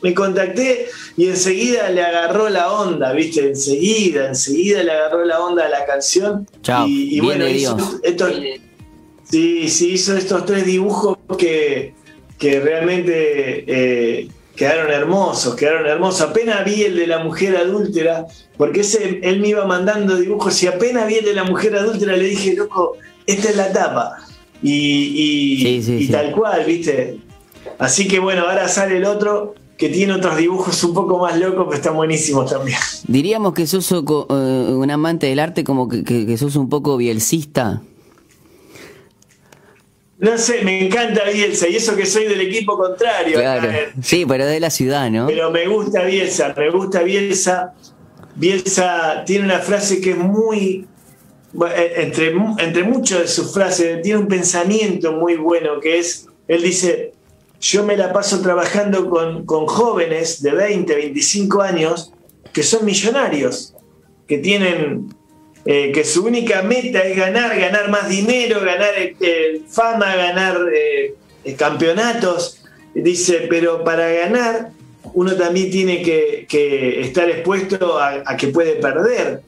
me 0.02 0.14
contacté 0.14 0.88
y 1.18 1.28
enseguida 1.28 1.90
le 1.90 2.02
agarró 2.02 2.50
la 2.50 2.72
onda, 2.72 3.12
¿viste? 3.14 3.48
Enseguida, 3.48 4.28
enseguida 4.28 4.84
le 4.84 4.92
agarró 4.92 5.26
la 5.26 5.42
onda 5.42 5.66
a 5.66 5.70
la 5.70 5.86
canción. 5.86 6.48
Chao. 6.62 6.86
Y, 6.88 7.20
bueno, 7.20 7.48
hizo 7.48 7.78
estos, 8.04 8.34
sí, 9.30 9.70
sí, 9.70 9.92
hizo 9.94 10.16
estos 10.16 10.46
tres 10.46 10.66
dibujos 10.66 11.18
que, 11.38 11.94
que 12.38 12.60
realmente 12.60 13.64
eh, 13.68 14.28
quedaron 14.56 14.92
hermosos, 14.92 15.56
quedaron 15.56 15.86
hermosos. 15.86 16.22
Apenas 16.22 16.66
vi 16.66 16.84
el 16.84 16.96
de 16.96 17.08
la 17.08 17.20
mujer 17.20 17.58
adúltera, 17.58 18.26
porque 18.58 18.82
ese, 18.82 19.20
él 19.24 19.40
me 19.40 19.50
iba 19.50 19.66
mandando 19.66 20.16
dibujos 20.16 20.62
y 20.64 20.68
apenas 20.68 21.08
vi 21.08 21.16
el 21.16 21.26
de 21.26 21.34
la 21.34 21.44
mujer 21.44 21.76
adúltera 21.76 22.16
le 22.16 22.26
dije, 22.26 22.56
loco, 22.56 22.98
esta 23.26 23.50
es 23.50 23.56
la 23.56 23.72
tapa 23.72 24.18
y, 24.62 26.08
tal 26.12 26.32
cual, 26.32 26.66
¿viste? 26.66 27.18
Así 27.78 28.08
que 28.08 28.20
bueno, 28.20 28.48
ahora 28.48 28.68
sale 28.68 28.98
el 28.98 29.06
otro 29.06 29.56
que 29.80 29.88
tiene 29.88 30.12
otros 30.12 30.36
dibujos 30.36 30.84
un 30.84 30.94
poco 30.94 31.20
más 31.20 31.40
locos, 31.40 31.64
pero 31.70 31.78
están 31.78 31.96
buenísimos 31.96 32.52
también. 32.52 32.78
Diríamos 33.08 33.54
que 33.54 33.66
sos 33.66 33.90
un 33.94 34.92
amante 34.92 35.28
del 35.28 35.40
arte, 35.40 35.64
como 35.64 35.88
que, 35.88 36.38
sos 36.38 36.58
un 36.58 36.68
poco 36.68 36.98
bielcista. 36.98 37.82
No 40.18 40.38
sé, 40.38 40.66
me 40.66 40.86
encanta 40.86 41.24
Bielsa 41.34 41.70
y 41.70 41.78
eso 41.78 41.96
que 41.96 42.06
soy 42.06 42.26
del 42.26 42.42
equipo 42.42 42.78
contrario. 42.78 43.40
Sí, 44.04 44.26
pero 44.28 44.46
de 44.46 44.60
la 44.60 44.70
ciudad, 44.70 45.10
¿no? 45.10 45.28
Pero 45.28 45.50
me 45.50 45.66
gusta 45.66 46.04
Bielsa, 46.04 46.54
me 46.58 46.70
gusta 46.72 47.02
Bielsa. 47.02 47.74
Bielsa 48.36 49.24
tiene 49.26 49.46
una 49.46 49.60
frase 49.60 50.02
que 50.02 50.12
es 50.12 50.18
muy, 50.18 50.88
eh, 51.74 51.94
entre, 51.96 52.34
entre 52.58 52.84
muchas 52.84 53.20
de 53.22 53.28
sus 53.30 53.54
frases, 53.54 54.02
tiene 54.02 54.20
un 54.20 54.28
pensamiento 54.28 55.14
muy 55.14 55.38
bueno 55.38 55.80
que 55.80 56.00
es, 56.00 56.28
él 56.50 56.64
dice, 56.64 57.14
yo 57.60 57.84
me 57.84 57.98
la 57.98 58.14
paso 58.14 58.42
trabajando 58.42 59.10
con, 59.10 59.46
jóvenes 59.68 60.42
de 60.42 60.52
20, 60.52 60.96
25 60.96 61.62
años 61.62 62.14
que 62.54 62.64
son 62.64 62.86
millonarios, 62.86 63.74
que 64.28 64.38
tienen, 64.38 65.14
eh, 65.66 65.92
que 65.92 66.04
su 66.04 66.26
única 66.26 66.62
meta 66.62 67.04
es 67.04 67.18
ganar, 67.18 67.60
ganar 67.60 67.90
más 67.90 68.10
dinero, 68.10 68.62
ganar 68.62 68.94
eh, 68.98 69.62
fama, 69.68 70.16
ganar 70.16 70.58
campeonatos. 71.58 72.64
Dice, 72.94 73.48
pero 73.50 73.84
para 73.84 74.10
ganar 74.10 74.72
uno 75.14 75.36
también 75.36 75.70
tiene 75.70 76.02
que, 76.02 77.02
estar 77.02 77.30
expuesto 77.30 78.00
a 78.00 78.36
que 78.38 78.48
puede 78.48 78.74
perder 78.74 79.44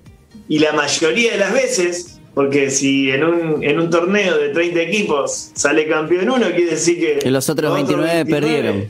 y 0.52 0.60
la 0.60 0.74
mayoría 0.74 1.32
de 1.32 1.38
las 1.38 1.54
veces, 1.54 2.20
porque 2.34 2.70
si 2.72 3.12
en 3.12 3.24
un, 3.24 3.64
en 3.64 3.80
un 3.80 3.90
torneo 3.90 4.38
de 4.38 4.50
30 4.50 4.80
equipos 4.82 5.52
sale 5.54 5.88
campeón 5.88 6.30
uno, 6.30 6.48
quiere 6.48 6.72
decir 6.72 7.00
que... 7.00 7.30
los 7.30 7.50
otros 7.50 7.74
29, 7.74 8.26
perdieron. 8.26 8.88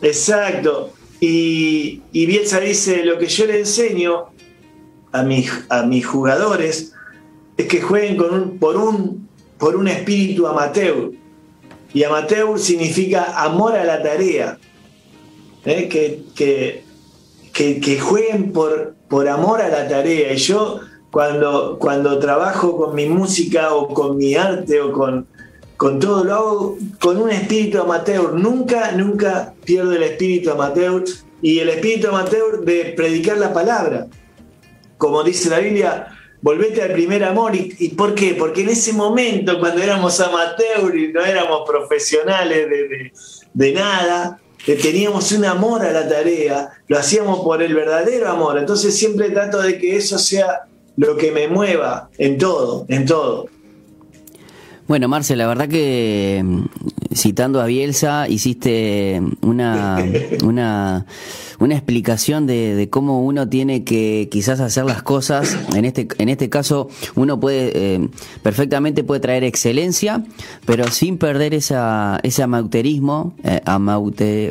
Exacto. 0.00 0.92
Y, 1.20 2.02
y 2.12 2.26
Bielsa 2.26 2.60
dice, 2.60 3.04
lo 3.04 3.18
que 3.18 3.26
yo 3.26 3.46
le 3.46 3.58
enseño 3.60 4.26
a 5.10 5.22
mis, 5.22 5.50
a 5.68 5.82
mis 5.82 6.06
jugadores 6.06 6.92
es 7.56 7.66
que 7.66 7.80
jueguen 7.80 8.16
con 8.16 8.32
un, 8.32 8.58
por, 8.58 8.76
un, 8.76 9.28
por 9.58 9.76
un 9.76 9.88
espíritu 9.88 10.46
amateur. 10.46 11.10
Y 11.92 12.04
amateur 12.04 12.58
significa 12.58 13.42
amor 13.42 13.74
a 13.74 13.84
la 13.84 14.00
tarea. 14.00 14.58
¿eh? 15.64 15.88
Que, 15.88 16.22
que, 16.36 16.84
que, 17.52 17.80
que, 17.80 17.98
jueguen 17.98 18.52
por, 18.52 18.94
por 19.08 19.28
amor 19.28 19.60
a 19.60 19.68
la 19.68 19.88
tarea. 19.88 20.32
Y 20.32 20.36
yo 20.36 20.80
cuando, 21.10 21.78
cuando 21.78 22.18
trabajo 22.18 22.76
con 22.76 22.94
mi 22.94 23.06
música 23.06 23.74
o 23.74 23.88
con 23.88 24.16
mi 24.16 24.34
arte 24.34 24.80
o 24.80 24.92
con, 24.92 25.26
con 25.76 25.98
todo, 25.98 26.24
lo 26.24 26.34
hago 26.34 26.78
con 27.00 27.16
un 27.18 27.30
espíritu 27.30 27.80
amateur. 27.80 28.34
Nunca, 28.34 28.92
nunca 28.92 29.54
pierdo 29.64 29.94
el 29.94 30.02
espíritu 30.02 30.50
amateur 30.50 31.04
y 31.40 31.60
el 31.60 31.70
espíritu 31.70 32.08
amateur 32.08 32.60
de 32.64 32.92
predicar 32.96 33.38
la 33.38 33.52
palabra. 33.52 34.06
Como 34.98 35.22
dice 35.22 35.48
la 35.48 35.60
Biblia, 35.60 36.08
volvete 36.42 36.82
al 36.82 36.92
primer 36.92 37.24
amor. 37.24 37.52
¿Y, 37.54 37.88
por 37.90 38.14
qué? 38.14 38.34
Porque 38.34 38.62
en 38.62 38.70
ese 38.70 38.92
momento, 38.92 39.58
cuando 39.60 39.82
éramos 39.82 40.20
amateur 40.20 40.94
y 40.94 41.12
no 41.12 41.24
éramos 41.24 41.62
profesionales 41.66 42.68
de, 42.68 43.12
de 43.54 43.72
nada, 43.72 44.40
teníamos 44.76 45.32
un 45.32 45.44
amor 45.44 45.82
a 45.82 45.92
la 45.92 46.08
tarea, 46.08 46.70
lo 46.88 46.98
hacíamos 46.98 47.40
por 47.40 47.62
el 47.62 47.74
verdadero 47.74 48.28
amor. 48.28 48.58
Entonces 48.58 48.96
siempre 48.96 49.30
trato 49.30 49.62
de 49.62 49.78
que 49.78 49.96
eso 49.96 50.18
sea 50.18 50.66
lo 50.98 51.16
que 51.16 51.30
me 51.30 51.46
mueva 51.46 52.10
en 52.18 52.36
todo, 52.38 52.84
en 52.88 53.06
todo. 53.06 53.46
Bueno, 54.88 55.06
Marcel, 55.06 55.38
la 55.38 55.46
verdad 55.46 55.68
que 55.68 56.42
mm, 56.44 56.64
citando 57.14 57.60
a 57.60 57.66
Bielsa 57.66 58.28
hiciste 58.28 59.22
una, 59.42 60.04
una 60.44 61.06
una 61.58 61.74
explicación 61.74 62.46
de, 62.46 62.88
cómo 62.90 63.22
uno 63.22 63.48
tiene 63.48 63.84
que 63.84 64.28
quizás 64.30 64.60
hacer 64.60 64.84
las 64.84 65.02
cosas. 65.02 65.56
En 65.74 65.84
este, 65.84 66.08
en 66.18 66.28
este 66.28 66.48
caso, 66.48 66.88
uno 67.14 67.40
puede 67.40 67.72
eh, 67.74 68.08
perfectamente 68.42 69.04
puede 69.04 69.20
traer 69.20 69.44
excelencia, 69.44 70.24
pero 70.64 70.88
sin 70.88 71.18
perder 71.18 71.54
esa, 71.54 72.20
ese 72.22 72.42
amauterismo. 72.42 73.34
Eh, 73.44 73.60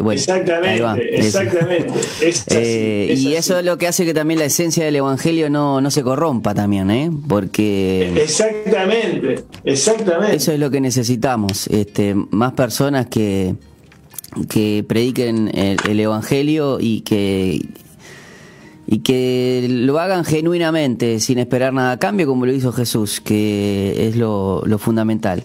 bueno, 0.02 0.12
exactamente, 0.12 1.18
exactamente. 1.18 1.94
Eh, 2.48 3.16
y 3.18 3.34
eso 3.34 3.60
es 3.60 3.66
lo 3.66 3.78
que 3.78 3.88
hace 3.88 4.06
que 4.06 4.14
también 4.14 4.40
la 4.40 4.46
esencia 4.46 4.86
del 4.86 4.96
evangelio 4.96 5.50
no, 5.50 5.82
no 5.82 5.92
se 5.92 6.04
corrompa 6.04 6.54
también, 6.54 6.92
¿eh? 6.92 7.12
Porque. 7.28 8.14
Exactamente, 8.22 9.44
exactamente. 9.64 10.36
Eso 10.36 10.52
es 10.52 10.60
lo 10.60 10.70
que 10.70 10.82
necesitamos. 10.82 11.68
Este, 11.68 12.16
más 12.32 12.54
personas 12.54 13.08
que 13.08 13.56
que 14.46 14.84
prediquen 14.88 15.50
el, 15.54 16.00
Evangelio 16.00 16.80
y 16.80 17.02
que 17.02 17.66
y 18.88 19.00
que 19.00 19.68
lo 19.70 20.00
hagan 20.00 20.24
genuinamente, 20.24 21.20
sin 21.20 21.40
esperar 21.40 21.74
nada 21.74 21.92
a 21.92 22.00
cambio, 22.00 22.26
como 22.26 22.46
lo 22.46 22.54
hizo 22.54 22.72
Jesús, 22.72 23.20
que 23.20 24.08
es 24.08 24.16
lo, 24.16 24.64
fundamental. 24.80 25.44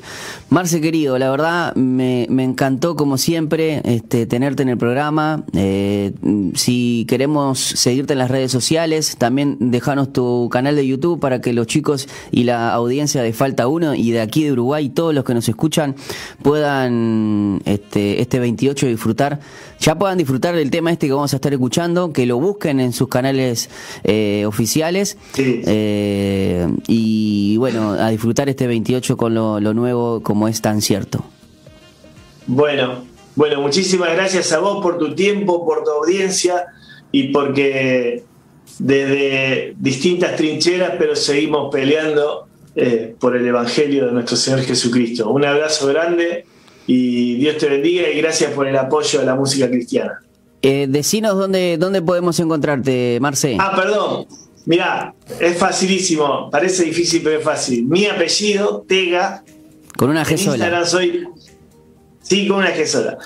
Marce, 0.49 0.81
querido, 0.81 1.19
la 1.19 1.31
verdad 1.31 1.75
me, 1.75 2.25
encantó, 2.25 2.95
como 2.95 3.19
siempre, 3.19 3.83
este, 3.85 4.27
tenerte 4.27 4.63
en 4.63 4.69
el 4.69 4.79
programa. 4.79 5.45
Eh, 5.55 6.13
si 6.55 7.05
queremos 7.09 7.59
seguirte 7.59 8.13
en 8.13 8.21
las 8.21 8.31
redes 8.31 8.53
sociales, 8.53 9.17
también 9.17 9.57
dejanos 9.59 10.13
tu 10.13 10.49
canal 10.51 10.77
de 10.77 10.87
YouTube 10.87 11.19
para 11.19 11.41
que 11.41 11.53
los 11.53 11.67
chicos 11.67 12.09
y 12.31 12.45
la 12.45 12.73
audiencia 12.73 13.23
de 13.23 13.33
Falta 13.33 13.67
1 13.67 13.95
y 13.97 14.13
de 14.13 14.21
aquí 14.21 14.45
de 14.45 14.53
Uruguay, 14.53 14.89
todos 14.91 15.15
los 15.15 15.25
que 15.25 15.35
nos 15.35 15.49
escuchan, 15.49 15.97
puedan 16.43 17.61
este, 17.65 18.21
este 18.21 18.39
28 18.39 18.87
disfrutar, 18.87 19.41
ya 19.83 19.97
puedan 19.97 20.17
disfrutar 20.17 20.55
del 20.55 20.71
tema 20.71 20.93
este 20.93 21.09
que 21.09 21.13
vamos 21.13 21.33
a 21.33 21.37
estar 21.37 21.53
escuchando, 21.53 22.13
que 22.13 22.25
lo 22.25 22.39
busquen 22.39 22.79
en 22.79 22.93
sus 22.93 23.09
canales 23.09 23.69
eh, 24.05 24.45
oficiales. 24.47 25.19
Eh, 25.37 26.69
y 26.87 27.57
bueno, 27.57 27.91
a 27.91 28.11
disfrutar 28.11 28.49
este 28.49 28.69
28 28.69 29.17
con 29.17 29.35
lo, 29.35 29.61
nuevo 29.75 30.23
como 30.23 30.47
es 30.47 30.63
tan 30.63 30.81
cierto. 30.81 31.25
Bueno, 32.47 33.05
bueno, 33.35 33.61
muchísimas 33.61 34.13
gracias 34.13 34.53
a 34.53 34.61
vos 34.61 34.81
por 34.83 34.99
tu 34.99 35.17
tiempo, 35.17 35.67
por 35.67 35.83
tu 35.83 35.91
audiencia 35.91 36.67
y 37.11 37.29
porque 37.29 38.23
desde 38.79 39.75
distintas 39.79 40.37
trincheras, 40.37 40.93
pero 40.97 41.17
seguimos 41.17 41.73
peleando 41.73 42.47
eh, 42.77 43.17
por 43.19 43.37
el 43.37 43.45
Evangelio 43.47 44.07
de 44.07 44.13
nuestro 44.13 44.37
Señor 44.37 44.61
Jesucristo. 44.61 45.29
Un 45.29 45.45
abrazo 45.45 45.89
grande 45.89 46.47
y 46.87 47.35
Dios 47.37 47.59
te 47.59 47.69
bendiga 47.69 48.09
y 48.09 48.19
gracias 48.19 48.53
por 48.53 48.67
el 48.67 48.77
apoyo 48.77 49.21
a 49.21 49.25
la 49.25 49.35
música 49.35 49.69
cristiana. 49.69 50.21
Eh, 50.63 50.87
decinos 50.89 51.37
dónde, 51.37 51.77
dónde 51.79 52.03
podemos 52.03 52.39
encontrarte, 52.39 53.19
Marce. 53.21 53.57
Ah, 53.59 53.73
perdón. 53.75 54.27
Mirá, 54.65 55.13
es 55.41 55.59
facilísimo. 55.59 56.49
Parece 56.51 56.85
difícil, 56.85 57.21
pero 57.23 57.39
es 57.39 57.45
fácil. 57.45 57.85
Mi 57.85 58.07
apellido, 58.07 58.85
Tega. 58.87 59.43
Con 59.97 60.11
una 60.11 60.25
G 60.25 60.37
sola. 60.37 60.55
Instagram 60.55 60.87
soy. 60.87 61.29
Sí, 62.23 62.47
con 62.47 62.59
una 62.59 62.73
G 62.73 62.87
sola. 62.87 63.19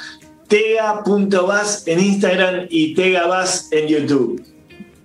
Tega.vas 0.49 1.87
en 1.87 2.01
Instagram 2.01 2.67
y 2.71 2.95
Tegabas 2.95 3.69
en 3.71 3.87
YouTube. 3.87 4.43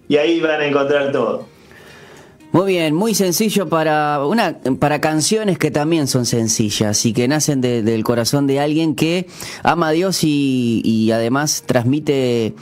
Y 0.08 0.16
ahí 0.16 0.40
van 0.40 0.62
a 0.62 0.66
encontrar 0.66 1.12
todo. 1.12 1.51
Muy 2.54 2.74
bien, 2.74 2.94
muy 2.94 3.16
sencillo 3.16 3.70
para 3.70 4.26
una 4.26 4.58
para 4.78 5.00
canciones 5.00 5.58
que 5.58 5.72
también 5.72 6.08
son 6.08 6.26
sencillas 6.26 7.06
y 7.06 7.14
que 7.14 7.30
nacen 7.30 7.62
del 7.62 8.04
corazón 8.04 8.46
de 8.46 8.60
alguien 8.60 8.94
que 8.96 9.28
ama 9.64 9.88
a 9.88 9.92
Dios 9.92 10.26
y, 10.26 10.82
y 10.84 11.12
además 11.12 11.64
transmite 11.66 12.54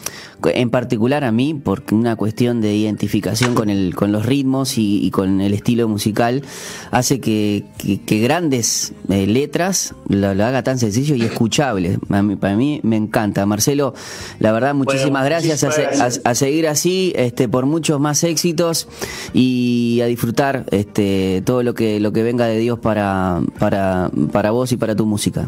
en 0.45 0.69
particular 0.69 1.23
a 1.23 1.32
mí, 1.32 1.54
porque 1.54 1.93
una 1.93 2.15
cuestión 2.15 2.62
de 2.62 2.75
identificación 2.75 3.56
con, 3.56 3.69
el, 3.69 3.93
con 3.95 4.12
los 4.12 4.25
ritmos 4.25 4.78
y, 4.78 5.10
con 5.12 5.41
el 5.41 5.54
estilo 5.54 5.88
musical, 5.88 6.43
hace 6.91 7.19
que, 7.19 7.65
grandes 8.08 8.93
eh, 9.10 9.28
letras 9.28 9.95
lo, 10.08 10.30
haga 10.30 10.63
tan 10.63 10.80
sencillo 10.80 11.15
y 11.15 11.23
escuchable. 11.23 11.99
para 12.08 12.56
mí 12.56 12.80
me 12.84 12.95
encanta. 12.95 13.45
Marcelo, 13.45 13.93
la 14.39 14.52
verdad, 14.52 14.73
muchísimas 14.73 15.25
gracias, 15.25 15.63
a, 15.63 16.36
seguir 16.36 16.67
así, 16.67 17.12
este, 17.15 17.49
por 17.49 17.65
muchos 17.65 17.99
más 17.99 18.23
éxitos 18.23 18.88
y 19.34 19.79
a 20.02 20.06
disfrutar 20.06 20.65
este, 20.72 21.42
todo 21.46 21.63
lo 21.63 21.74
que, 21.74 22.00
lo 22.00 22.12
que 22.12 22.24
venga 22.24 22.46
de 22.46 22.58
Dios 22.58 22.80
para, 22.80 23.42
para, 23.58 24.10
para 24.32 24.52
vos 24.52 24.72
y 24.72 24.78
para 24.78 24.96
tu 24.96 25.06
música. 25.06 25.48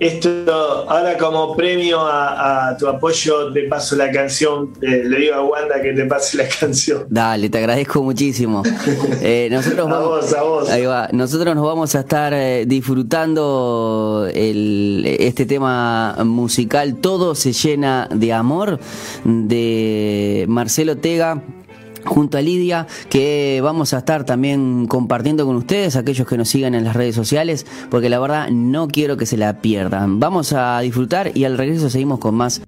Esto, 0.00 0.88
ahora 0.88 1.18
como 1.18 1.56
premio 1.56 1.98
a, 2.00 2.76
tu 2.78 2.86
apoyo, 2.86 3.52
te 3.52 3.62
paso 3.62 3.96
la 3.96 4.12
canción. 4.12 4.72
Eh, 4.80 5.02
le 5.04 5.18
digo 5.18 5.34
a 5.34 5.42
Wanda 5.42 5.82
que 5.82 5.92
te 5.92 6.04
pase 6.04 6.36
la 6.36 6.48
canción. 6.48 7.06
Dale, 7.08 7.50
te 7.50 7.58
agradezco 7.58 8.02
muchísimo. 8.02 8.62
Eh, 9.20 9.48
nosotros 9.50 9.90
a 9.90 9.98
vos, 9.98 10.32
a 10.34 10.42
vos. 10.42 10.70
Ahí 10.70 10.84
va. 10.84 11.08
Nosotros 11.12 11.54
nos 11.54 11.64
vamos 11.64 11.94
a 11.94 12.00
estar 12.00 12.32
eh, 12.32 12.64
disfrutando 12.66 14.28
el, 14.32 15.04
este 15.18 15.44
tema 15.44 16.16
musical. 16.24 16.96
Todo 16.96 17.34
se 17.34 17.52
llena 17.52 18.08
de 18.12 18.32
amor 18.32 18.78
de 19.24 20.44
Marcelo 20.48 20.96
Tega 20.98 21.42
junto 22.08 22.38
a 22.38 22.42
Lidia, 22.42 22.86
que 23.08 23.60
vamos 23.62 23.94
a 23.94 23.98
estar 23.98 24.24
también 24.24 24.86
compartiendo 24.86 25.46
con 25.46 25.56
ustedes, 25.56 25.94
aquellos 25.96 26.26
que 26.26 26.36
nos 26.36 26.48
sigan 26.48 26.74
en 26.74 26.84
las 26.84 26.96
redes 26.96 27.14
sociales, 27.14 27.66
porque 27.90 28.08
la 28.08 28.18
verdad 28.18 28.48
no 28.50 28.88
quiero 28.88 29.16
que 29.16 29.26
se 29.26 29.36
la 29.36 29.60
pierdan. 29.60 30.18
Vamos 30.18 30.52
a 30.52 30.80
disfrutar 30.80 31.36
y 31.36 31.44
al 31.44 31.58
regreso 31.58 31.90
seguimos 31.90 32.18
con 32.18 32.34
más 32.34 32.62